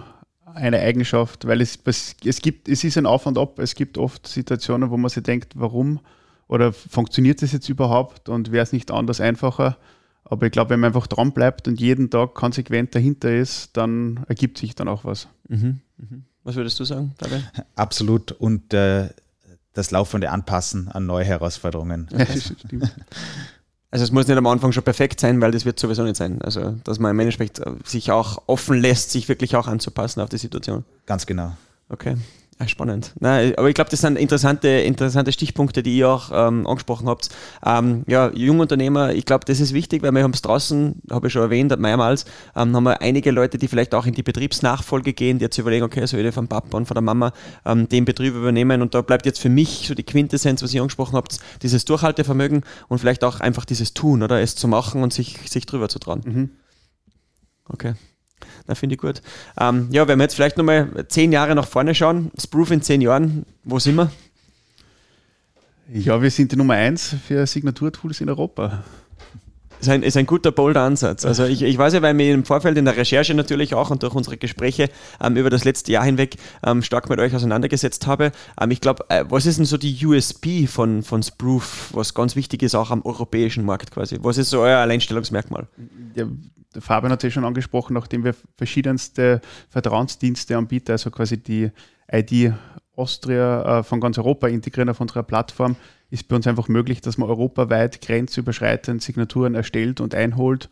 eine 0.55 0.79
Eigenschaft, 0.79 1.45
weil 1.47 1.61
es, 1.61 1.79
es 1.85 2.41
gibt, 2.41 2.67
es 2.67 2.83
ist 2.83 2.97
ein 2.97 3.05
Auf 3.05 3.25
und 3.25 3.37
Ab. 3.37 3.59
Es 3.59 3.75
gibt 3.75 3.97
oft 3.97 4.27
Situationen, 4.27 4.89
wo 4.89 4.97
man 4.97 5.09
sich 5.09 5.23
denkt, 5.23 5.53
warum 5.55 5.99
oder 6.47 6.73
funktioniert 6.73 7.41
das 7.41 7.51
jetzt 7.51 7.69
überhaupt 7.69 8.27
und 8.27 8.51
wäre 8.51 8.63
es 8.63 8.73
nicht 8.73 8.91
anders 8.91 9.21
einfacher? 9.21 9.77
Aber 10.25 10.45
ich 10.45 10.51
glaube, 10.51 10.71
wenn 10.71 10.79
man 10.79 10.89
einfach 10.89 11.07
dran 11.07 11.31
bleibt 11.31 11.67
und 11.67 11.79
jeden 11.79 12.09
Tag 12.09 12.33
konsequent 12.33 12.93
dahinter 12.93 13.33
ist, 13.33 13.75
dann 13.77 14.25
ergibt 14.27 14.57
sich 14.57 14.75
dann 14.75 14.87
auch 14.87 15.05
was. 15.05 15.27
Mhm, 15.47 15.81
mhm. 15.97 16.25
Was 16.43 16.55
würdest 16.55 16.79
du 16.79 16.83
sagen, 16.83 17.13
Fabian? 17.19 17.43
Absolut. 17.75 18.31
Und 18.31 18.73
äh, 18.73 19.09
das 19.73 19.91
laufende 19.91 20.31
Anpassen 20.31 20.87
an 20.87 21.05
neue 21.05 21.25
Herausforderungen. 21.25 22.07
Ja, 22.11 22.25
stimmt. 22.25 22.95
Also 23.91 24.03
es 24.03 24.11
muss 24.11 24.27
nicht 24.27 24.37
am 24.37 24.45
Anfang 24.47 24.71
schon 24.71 24.83
perfekt 24.83 25.19
sein, 25.19 25.41
weil 25.41 25.51
das 25.51 25.65
wird 25.65 25.79
sowieso 25.79 26.03
nicht 26.03 26.15
sein. 26.15 26.41
Also 26.41 26.75
dass 26.83 26.99
man 26.99 27.11
im 27.11 27.19
Endeffekt 27.19 27.61
sich 27.85 28.11
auch 28.11 28.43
offen 28.45 28.79
lässt, 28.79 29.11
sich 29.11 29.27
wirklich 29.27 29.55
auch 29.55 29.67
anzupassen 29.67 30.21
auf 30.21 30.29
die 30.29 30.37
Situation. 30.37 30.85
Ganz 31.05 31.25
genau. 31.25 31.53
Okay. 31.89 32.15
Ah, 32.61 32.67
spannend. 32.67 33.13
Nein, 33.21 33.53
aber 33.55 33.69
ich 33.69 33.73
glaube, 33.73 33.89
das 33.89 34.01
sind 34.01 34.17
interessante, 34.17 34.67
interessante 34.67 35.31
Stichpunkte, 35.31 35.81
die 35.81 35.95
ihr 35.95 36.09
auch 36.09 36.29
ähm, 36.33 36.67
angesprochen 36.67 37.07
habt. 37.07 37.29
Ähm, 37.65 38.03
ja, 38.05 38.31
Jungunternehmer, 38.33 39.13
ich 39.13 39.23
glaube, 39.23 39.45
das 39.45 39.61
ist 39.61 39.73
wichtig, 39.73 40.03
weil 40.03 40.11
wir 40.11 40.23
haben 40.23 40.33
es 40.33 40.41
draußen, 40.41 41.01
habe 41.09 41.27
ich 41.27 41.33
schon 41.33 41.41
erwähnt, 41.41 41.79
mehrmals, 41.79 42.25
ähm, 42.57 42.75
haben 42.75 42.83
wir 42.83 43.01
einige 43.01 43.31
Leute, 43.31 43.57
die 43.57 43.69
vielleicht 43.69 43.95
auch 43.95 44.05
in 44.05 44.13
die 44.13 44.23
Betriebsnachfolge 44.23 45.13
gehen, 45.13 45.39
die 45.39 45.43
jetzt 45.43 45.57
überlegen, 45.57 45.85
okay, 45.85 46.05
soll 46.05 46.19
ich 46.19 46.35
vom 46.35 46.49
Papa 46.49 46.75
und 46.75 46.85
von 46.85 46.95
der 46.95 47.01
Mama 47.01 47.31
ähm, 47.65 47.87
den 47.87 48.03
Betrieb 48.03 48.35
übernehmen 48.35 48.81
und 48.81 48.93
da 48.93 49.03
bleibt 49.03 49.25
jetzt 49.25 49.39
für 49.39 49.47
mich 49.47 49.85
so 49.87 49.95
die 49.95 50.03
Quintessenz, 50.03 50.61
was 50.61 50.73
ihr 50.73 50.81
angesprochen 50.81 51.15
habt, 51.15 51.37
dieses 51.61 51.85
Durchhaltevermögen 51.85 52.65
und 52.89 52.99
vielleicht 52.99 53.23
auch 53.23 53.39
einfach 53.39 53.63
dieses 53.63 53.93
Tun, 53.93 54.21
oder 54.21 54.41
es 54.41 54.55
zu 54.55 54.67
machen 54.67 55.01
und 55.01 55.13
sich, 55.13 55.49
sich 55.49 55.65
drüber 55.65 55.87
zu 55.87 55.99
trauen. 55.99 56.23
Mhm. 56.25 56.49
Okay. 57.69 57.93
Na, 58.67 58.75
finde 58.75 58.95
ich 58.95 59.01
gut. 59.01 59.21
Ähm, 59.59 59.89
ja, 59.91 60.07
wenn 60.07 60.19
wir 60.19 60.23
jetzt 60.23 60.35
vielleicht 60.35 60.57
nochmal 60.57 61.05
zehn 61.07 61.31
Jahre 61.31 61.55
nach 61.55 61.67
vorne 61.67 61.95
schauen, 61.95 62.31
Sproof 62.39 62.71
in 62.71 62.81
zehn 62.81 63.01
Jahren, 63.01 63.45
wo 63.63 63.79
sind 63.79 63.95
wir? 63.95 64.11
Ja, 65.91 66.21
wir 66.21 66.29
sind 66.29 66.51
die 66.51 66.55
Nummer 66.55 66.75
eins 66.75 67.15
für 67.27 67.47
Signaturtools 67.47 68.21
in 68.21 68.29
Europa. 68.29 68.83
Ist 69.79 69.89
ein, 69.89 70.03
ist 70.03 70.17
ein 70.17 70.25
guter, 70.25 70.51
bolder 70.51 70.81
Ansatz. 70.81 71.25
Also 71.25 71.45
ich, 71.45 71.61
ich 71.61 71.77
weiß 71.77 71.93
ja, 71.93 72.01
weil 72.01 72.17
wir 72.17 72.33
im 72.33 72.43
Vorfeld 72.43 72.77
in 72.77 72.83
der 72.83 72.97
Recherche 72.97 73.33
natürlich 73.33 73.73
auch 73.73 73.89
und 73.91 74.03
durch 74.03 74.13
unsere 74.13 74.35
Gespräche 74.35 74.89
ähm, 75.23 75.37
über 75.37 75.49
das 75.49 75.63
letzte 75.63 75.93
Jahr 75.93 76.03
hinweg 76.03 76.35
ähm, 76.65 76.83
stark 76.83 77.09
mit 77.09 77.19
euch 77.19 77.33
auseinandergesetzt 77.33 78.05
habe. 78.05 78.31
Ähm, 78.59 78.71
ich 78.71 78.81
glaube, 78.81 79.05
äh, 79.07 79.23
was 79.29 79.45
ist 79.45 79.57
denn 79.57 79.65
so 79.65 79.77
die 79.77 80.05
USP 80.05 80.67
von, 80.67 81.01
von 81.01 81.23
Sproof, 81.23 81.91
was 81.93 82.13
ganz 82.13 82.35
wichtig 82.35 82.61
ist 82.61 82.75
auch 82.75 82.91
am 82.91 83.03
europäischen 83.03 83.63
Markt 83.63 83.91
quasi? 83.91 84.17
Was 84.21 84.37
ist 84.37 84.49
so 84.49 84.59
euer 84.59 84.79
Alleinstellungsmerkmal? 84.79 85.67
Ja, 86.13 86.25
Fabian 86.77 87.11
hat 87.11 87.23
es 87.23 87.29
ja 87.29 87.31
schon 87.31 87.45
angesprochen, 87.45 87.93
nachdem 87.93 88.23
wir 88.23 88.35
verschiedenste 88.57 89.41
Vertrauensdienste 89.69 90.57
anbieten, 90.57 90.91
also 90.91 91.09
quasi 91.09 91.41
die 91.41 91.71
ID 92.11 92.53
Austria 92.95 93.79
äh, 93.79 93.83
von 93.83 94.01
ganz 94.01 94.17
Europa 94.17 94.47
integrieren 94.47 94.89
auf 94.89 95.01
unserer 95.01 95.23
Plattform, 95.23 95.75
ist 96.09 96.27
bei 96.27 96.35
uns 96.35 96.47
einfach 96.47 96.67
möglich, 96.67 97.01
dass 97.01 97.17
man 97.17 97.29
europaweit 97.29 98.01
grenzüberschreitend 98.01 99.01
Signaturen 99.01 99.55
erstellt 99.55 100.01
und 100.01 100.13
einholt. 100.13 100.69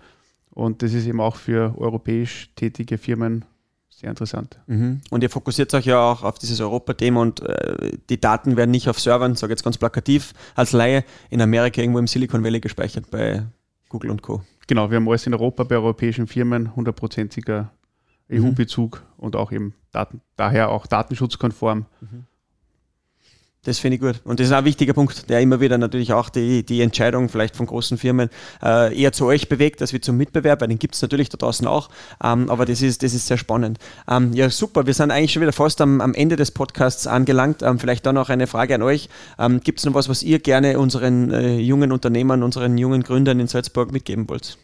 Und 0.50 0.82
das 0.82 0.94
ist 0.94 1.08
eben 1.08 1.22
auch 1.22 1.36
für 1.36 1.76
europäisch 1.78 2.50
tätige 2.56 2.98
Firmen 2.98 3.46
sehr 3.90 4.10
interessant. 4.10 4.60
Mhm. 4.68 5.02
Und 5.10 5.24
ihr 5.24 5.30
fokussiert 5.30 5.74
euch 5.74 5.86
ja 5.86 6.00
auch 6.00 6.24
auf 6.24 6.38
dieses 6.38 6.60
Europa-Thema 6.60 7.22
und 7.22 7.42
äh, 7.42 7.98
die 8.10 8.22
Daten 8.22 8.56
werden 8.56 8.70
nicht 8.70 8.90
auf 8.90 9.00
Servern, 9.00 9.36
sage 9.36 9.54
jetzt 9.54 9.64
ganz 9.64 9.78
plakativ, 9.78 10.34
als 10.56 10.72
Laie 10.72 11.04
in 11.32 11.42
Amerika 11.42 11.82
irgendwo 11.82 12.00
im 12.00 12.08
Silicon 12.08 12.44
Valley 12.44 12.60
gespeichert 12.60 13.10
bei 13.10 13.44
Google 13.90 14.12
und 14.12 14.22
Co. 14.22 14.44
Genau, 14.68 14.90
wir 14.92 14.98
haben 14.98 15.08
alles 15.08 15.26
in 15.26 15.34
Europa 15.34 15.64
bei 15.64 15.76
europäischen 15.76 16.28
Firmen, 16.28 16.76
hundertprozentiger 16.76 17.72
EU-Bezug 18.32 19.02
mhm. 19.02 19.24
und 19.24 19.36
auch 19.36 19.52
eben 19.52 19.74
Daten, 19.92 20.22
daher 20.36 20.70
auch 20.70 20.86
datenschutzkonform. 20.86 21.86
Mhm. 22.02 22.26
Das 23.68 23.80
finde 23.80 23.96
ich 23.96 24.02
gut. 24.02 24.22
Und 24.24 24.40
das 24.40 24.48
ist 24.48 24.54
ein 24.54 24.64
wichtiger 24.64 24.94
Punkt, 24.94 25.30
der 25.30 25.42
immer 25.42 25.60
wieder 25.60 25.78
natürlich 25.78 26.14
auch 26.14 26.30
die, 26.30 26.66
die 26.66 26.80
Entscheidung 26.80 27.28
vielleicht 27.28 27.58
von 27.58 27.66
großen 27.66 27.98
Firmen 27.98 28.30
äh, 28.64 28.98
eher 28.98 29.12
zu 29.12 29.26
euch 29.26 29.50
bewegt, 29.50 29.82
als 29.82 29.92
wie 29.92 30.00
zum 30.00 30.16
Mitbewerb, 30.16 30.62
weil 30.62 30.70
den 30.70 30.80
gibt 30.80 30.96
es 30.96 31.02
natürlich 31.02 31.28
da 31.28 31.38
draußen 31.38 31.68
auch. 31.68 31.90
Ähm, 32.24 32.50
aber 32.50 32.66
das 32.66 32.82
ist, 32.82 33.04
das 33.04 33.14
ist 33.14 33.28
sehr 33.28 33.38
spannend. 33.38 33.78
Ähm, 34.08 34.32
ja, 34.32 34.50
super. 34.50 34.86
Wir 34.86 34.94
sind 34.94 35.12
eigentlich 35.12 35.34
schon 35.34 35.42
wieder 35.42 35.52
fast 35.52 35.82
am, 35.82 36.00
am 36.00 36.14
Ende 36.14 36.38
des 36.38 36.52
Podcasts 36.52 37.08
angelangt. 37.08 37.62
Ähm, 37.62 37.78
vielleicht 37.78 38.06
dann 38.06 38.16
noch 38.16 38.30
eine 38.30 38.48
Frage 38.48 38.74
an 38.74 38.84
euch. 38.84 39.10
Ähm, 39.38 39.60
gibt 39.60 39.80
es 39.80 39.86
noch 39.86 39.94
was, 39.94 40.08
was 40.08 40.24
ihr 40.24 40.40
gerne 40.40 40.80
unseren 40.80 41.34
äh, 41.34 41.58
jungen 41.58 41.92
Unternehmern, 41.92 42.44
unseren 42.44 42.78
jungen 42.78 43.04
Gründern 43.04 43.42
in 43.42 43.48
Salzburg 43.48 43.92
mitgeben 43.92 44.30
wollt? 44.30 44.58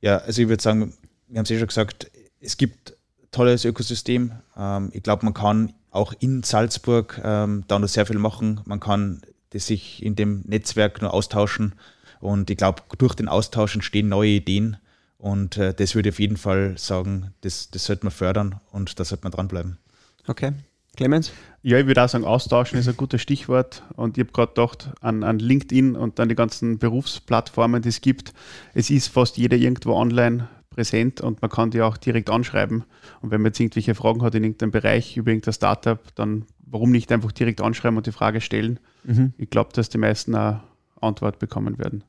Ja, 0.00 0.16
also 0.16 0.40
ich 0.40 0.48
würde 0.48 0.62
sagen, 0.62 0.94
wir 1.28 1.36
haben 1.36 1.44
es 1.44 1.50
ja 1.50 1.58
schon 1.58 1.68
gesagt, 1.68 2.10
es 2.40 2.56
gibt 2.56 2.96
tolles 3.32 3.66
Ökosystem. 3.66 4.32
Ähm, 4.56 4.88
ich 4.94 5.02
glaube, 5.02 5.26
man 5.26 5.34
kann 5.34 5.74
auch 5.96 6.12
in 6.18 6.42
Salzburg 6.42 7.20
ähm, 7.24 7.64
da 7.68 7.78
noch 7.78 7.88
sehr 7.88 8.06
viel 8.06 8.18
machen. 8.18 8.60
Man 8.64 8.80
kann 8.80 9.22
das 9.50 9.66
sich 9.66 10.02
in 10.02 10.14
dem 10.14 10.42
Netzwerk 10.46 11.02
nur 11.02 11.12
austauschen. 11.12 11.74
Und 12.20 12.50
ich 12.50 12.56
glaube, 12.56 12.82
durch 12.98 13.14
den 13.14 13.28
Austausch 13.28 13.74
entstehen 13.74 14.08
neue 14.08 14.30
Ideen. 14.30 14.76
Und 15.18 15.56
äh, 15.56 15.74
das 15.74 15.94
würde 15.94 16.08
ich 16.08 16.14
auf 16.14 16.20
jeden 16.20 16.36
Fall 16.36 16.76
sagen, 16.78 17.32
das, 17.40 17.70
das 17.70 17.84
sollte 17.84 18.04
man 18.04 18.12
fördern 18.12 18.60
und 18.70 18.98
da 19.00 19.04
sollte 19.04 19.24
man 19.24 19.32
dranbleiben. 19.32 19.78
Okay. 20.26 20.52
Clemens? 20.96 21.30
Ja, 21.62 21.78
ich 21.78 21.86
würde 21.86 22.02
auch 22.02 22.08
sagen, 22.08 22.24
austauschen 22.24 22.78
ist 22.78 22.88
ein 22.88 22.96
gutes 22.96 23.20
Stichwort. 23.20 23.82
Und 23.96 24.16
ich 24.16 24.24
habe 24.24 24.32
gerade 24.32 24.52
gedacht 24.54 24.90
an, 25.00 25.24
an 25.24 25.38
LinkedIn 25.38 25.94
und 25.94 26.18
dann 26.18 26.28
die 26.28 26.34
ganzen 26.34 26.78
Berufsplattformen, 26.78 27.82
die 27.82 27.90
es 27.90 28.00
gibt. 28.00 28.32
Es 28.74 28.90
ist 28.90 29.08
fast 29.08 29.36
jeder 29.36 29.56
irgendwo 29.56 29.92
online 29.92 30.48
präsent 30.76 31.20
und 31.20 31.42
man 31.42 31.50
kann 31.50 31.70
die 31.70 31.82
auch 31.82 31.96
direkt 31.96 32.30
anschreiben. 32.30 32.84
Und 33.20 33.32
wenn 33.32 33.40
man 33.40 33.48
jetzt 33.48 33.58
irgendwelche 33.58 33.96
Fragen 33.96 34.22
hat 34.22 34.34
in 34.36 34.44
irgendeinem 34.44 34.70
Bereich 34.70 35.16
über 35.16 35.30
irgendein 35.30 35.54
Startup, 35.54 35.98
dann 36.14 36.44
warum 36.64 36.92
nicht 36.92 37.10
einfach 37.10 37.32
direkt 37.32 37.60
anschreiben 37.60 37.96
und 37.96 38.06
die 38.06 38.12
Frage 38.12 38.40
stellen? 38.40 38.78
Mhm. 39.02 39.32
Ich 39.38 39.50
glaube, 39.50 39.72
dass 39.72 39.88
die 39.88 39.98
meisten 39.98 40.34
eine 40.34 40.62
Antwort 41.00 41.38
bekommen 41.38 41.78
werden. 41.78 42.04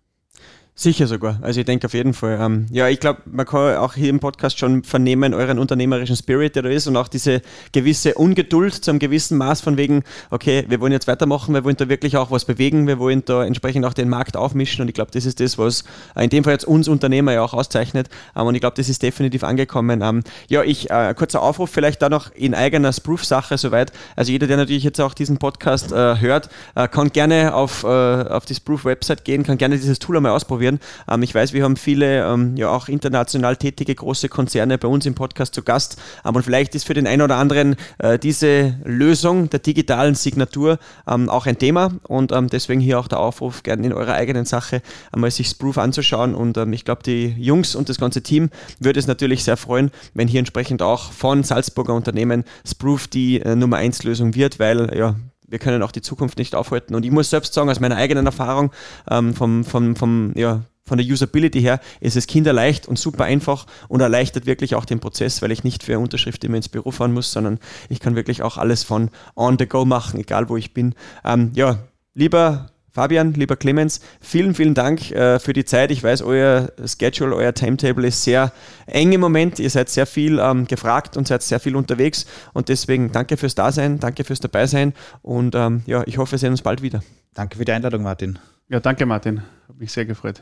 Sicher 0.80 1.08
sogar. 1.08 1.40
Also 1.42 1.60
ich 1.60 1.66
denke 1.66 1.88
auf 1.88 1.96
jeden 1.96 2.14
Fall. 2.14 2.38
Ähm, 2.40 2.68
ja, 2.70 2.88
ich 2.88 3.00
glaube, 3.00 3.22
man 3.26 3.48
kann 3.48 3.78
auch 3.78 3.96
hier 3.96 4.12
im 4.12 4.20
Podcast 4.20 4.60
schon 4.60 4.84
vernehmen, 4.84 5.34
euren 5.34 5.58
unternehmerischen 5.58 6.16
Spirit, 6.16 6.56
der 6.56 6.62
da 6.62 6.70
ist 6.70 6.86
und 6.86 6.96
auch 6.98 7.08
diese 7.08 7.42
gewisse 7.72 8.14
Ungeduld 8.14 8.76
zu 8.76 8.92
einem 8.92 9.00
gewissen 9.00 9.40
Maß 9.40 9.62
von 9.62 9.76
wegen, 9.76 10.04
okay, 10.30 10.66
wir 10.68 10.80
wollen 10.80 10.92
jetzt 10.92 11.08
weitermachen, 11.08 11.56
wir 11.56 11.64
wollen 11.64 11.78
da 11.78 11.90
wirklich 11.90 12.16
auch 12.16 12.30
was 12.30 12.46
bewegen, 12.46 12.86
wir 12.86 13.00
wollen 13.00 13.26
da 13.26 13.44
entsprechend 13.44 13.86
auch 13.86 13.94
den 13.94 14.08
Markt 14.08 14.38
aufmischen 14.38 14.84
und 14.84 14.88
ich 14.88 14.94
glaube, 14.94 15.10
das 15.12 15.26
ist 15.26 15.40
das, 15.40 15.58
was 15.58 15.84
in 16.16 16.30
dem 16.30 16.44
Fall 16.44 16.54
jetzt 16.54 16.66
uns 16.66 16.88
Unternehmer 16.88 17.34
ja 17.34 17.42
auch 17.42 17.56
auszeichnet 17.56 18.08
ähm, 18.36 18.46
und 18.46 18.54
ich 18.54 18.62
glaube, 18.62 18.76
das 18.76 18.88
ist 18.88 19.02
definitiv 19.02 19.44
angekommen. 19.44 20.04
Ähm, 20.04 20.22
ja, 20.48 20.62
ich, 20.62 20.92
äh, 20.92 21.16
kurzer 21.18 21.42
Aufruf 21.42 21.72
vielleicht 21.72 22.04
da 22.04 22.10
noch 22.10 22.32
in 22.36 22.54
eigener 22.54 22.92
Proof-Sache 22.92 23.58
soweit. 23.58 23.92
Also 24.16 24.32
jeder, 24.32 24.46
der 24.46 24.58
natürlich 24.58 24.84
jetzt 24.84 25.02
auch 25.02 25.16
diesen 25.16 25.40
Podcast 25.40 25.92
äh, 25.92 26.20
hört, 26.20 26.50
äh, 26.76 26.88
kann 26.88 27.10
gerne 27.10 27.56
auf, 27.56 27.84
äh, 27.84 27.88
auf 27.88 28.46
die 28.46 28.54
Proof-Website 28.54 29.26
gehen, 29.26 29.42
kann 29.42 29.58
gerne 29.58 29.78
dieses 29.78 29.98
Tool 29.98 30.18
einmal 30.18 30.34
ausprobieren 30.34 30.67
ausprobieren. 30.68 30.80
Ähm, 31.10 31.24
ich 31.24 31.34
weiß, 31.34 31.54
wir 31.54 31.64
haben 31.64 31.76
viele 31.76 32.26
ähm, 32.26 32.56
ja 32.58 32.70
auch 32.70 32.88
international 32.88 33.56
tätige 33.56 33.96
große 33.96 34.30
Konzerne 34.30 34.78
bei 34.78 34.88
uns 34.88 35.06
im 35.06 35.16
Podcast 35.16 35.54
zu 35.54 35.64
Gast. 35.64 35.98
Ähm, 36.26 36.36
und 36.36 36.44
vielleicht 36.44 36.76
ist 36.76 36.86
für 36.86 36.94
den 36.94 37.08
einen 37.08 37.22
oder 37.22 37.38
anderen 37.38 37.76
äh, 38.00 38.20
diese 38.20 38.76
Lösung 38.84 39.50
der 39.50 39.60
digitalen 39.60 40.16
Signatur 40.16 40.80
ähm, 41.08 41.30
auch 41.30 41.46
ein 41.46 41.58
Thema. 41.58 41.92
Und 42.08 42.32
ähm, 42.32 42.48
deswegen 42.48 42.82
hier 42.82 43.00
auch 43.00 43.08
der 43.08 43.20
Aufruf, 43.20 43.64
gerne 43.64 43.86
in 43.86 43.94
eurer 43.94 44.14
eigenen 44.14 44.46
Sache 44.46 44.82
einmal 45.12 45.32
sich 45.32 45.48
Sproof 45.48 45.78
anzuschauen. 45.78 46.36
Und 46.36 46.58
ähm, 46.58 46.74
ich 46.74 46.86
glaube, 46.86 47.04
die 47.04 47.28
Jungs 47.38 47.76
und 47.76 47.90
das 47.90 48.00
ganze 48.00 48.22
Team 48.22 48.50
würde 48.80 49.00
es 49.00 49.08
natürlich 49.08 49.44
sehr 49.44 49.58
freuen, 49.58 49.92
wenn 50.14 50.28
hier 50.28 50.40
entsprechend 50.40 50.82
auch 50.82 51.12
von 51.12 51.44
Salzburger 51.44 51.94
Unternehmen 51.94 52.44
Sproof 52.66 53.08
die 53.08 53.42
äh, 53.42 53.56
Nummer 53.56 53.78
1 53.78 54.04
Lösung 54.04 54.36
wird, 54.36 54.60
weil 54.60 54.96
ja, 54.98 55.16
wir 55.48 55.60
können 55.60 55.82
auch 55.82 55.92
die 55.92 56.02
Zukunft 56.02 56.38
nicht 56.38 56.56
aufhalten. 56.56 56.94
Und 56.96 57.06
ich 57.06 57.12
muss 57.12 57.30
selbst 57.30 57.54
sagen, 57.54 57.70
aus 57.70 57.80
meiner 57.80 57.96
eigenen 57.96 58.26
Erfahrung, 58.26 58.72
ähm, 59.10 59.34
vom, 59.34 59.64
vom, 59.64 59.96
vom, 59.96 60.34
ja, 60.36 60.64
von 60.86 60.98
der 60.98 61.08
Usability 61.08 61.62
her 61.62 61.82
ist 62.00 62.16
es 62.16 62.28
kinderleicht 62.28 62.88
und 62.88 62.98
super 62.98 63.26
einfach 63.26 63.68
und 63.90 64.00
erleichtert 64.00 64.46
wirklich 64.46 64.76
auch 64.76 64.86
den 64.86 65.00
Prozess, 65.00 65.42
weil 65.42 65.52
ich 65.52 65.64
nicht 65.64 65.84
für 65.84 66.00
Unterschrift 66.00 66.44
immer 66.44 66.56
ins 66.56 66.70
Büro 66.70 66.92
fahren 66.92 67.14
muss, 67.14 67.32
sondern 67.32 67.60
ich 67.90 68.00
kann 68.00 68.16
wirklich 68.16 68.42
auch 68.42 68.58
alles 68.58 68.84
von 68.84 69.10
on 69.36 69.58
the 69.60 69.68
go 69.68 69.84
machen, 69.84 70.20
egal 70.20 70.48
wo 70.50 70.56
ich 70.56 70.74
bin. 70.74 70.96
Ähm, 71.26 71.52
ja, 71.56 71.80
lieber 72.14 72.72
Fabian, 72.98 73.34
lieber 73.36 73.56
Clemens, 73.58 74.02
vielen, 74.22 74.56
vielen 74.56 74.74
Dank 74.74 75.12
äh, 75.12 75.38
für 75.38 75.54
die 75.54 75.66
Zeit. 75.66 75.92
Ich 75.92 76.02
weiß, 76.02 76.24
euer 76.24 76.72
Schedule, 76.84 77.36
euer 77.36 77.54
Timetable 77.54 78.08
ist 78.08 78.24
sehr 78.24 78.52
eng 78.88 79.12
im 79.12 79.22
Moment. 79.22 79.60
Ihr 79.60 79.70
seid 79.70 79.90
sehr 79.90 80.08
viel 80.08 80.40
ähm, 80.40 80.66
gefragt 80.66 81.16
und 81.16 81.28
seid 81.28 81.44
sehr 81.44 81.60
viel 81.60 81.76
unterwegs. 81.76 82.26
Und 82.54 82.70
deswegen 82.70 83.12
danke 83.12 83.38
fürs 83.38 83.54
Dasein, 83.54 84.00
danke 84.00 84.24
fürs 84.24 84.40
Dabeisein. 84.40 84.94
Und 85.22 85.54
ähm, 85.54 85.84
ja, 85.86 86.02
ich 86.08 86.18
hoffe, 86.18 86.32
wir 86.32 86.40
sehen 86.40 86.50
uns 86.50 86.64
bald 86.64 86.82
wieder. 86.82 87.04
Danke 87.36 87.60
für 87.60 87.66
die 87.66 87.72
Einladung, 87.72 88.02
Martin. 88.02 88.40
Ja, 88.68 88.80
danke, 88.80 89.06
Martin. 89.06 89.44
Hat 89.68 89.78
mich 89.78 89.92
sehr 89.92 90.06
gefreut. 90.06 90.42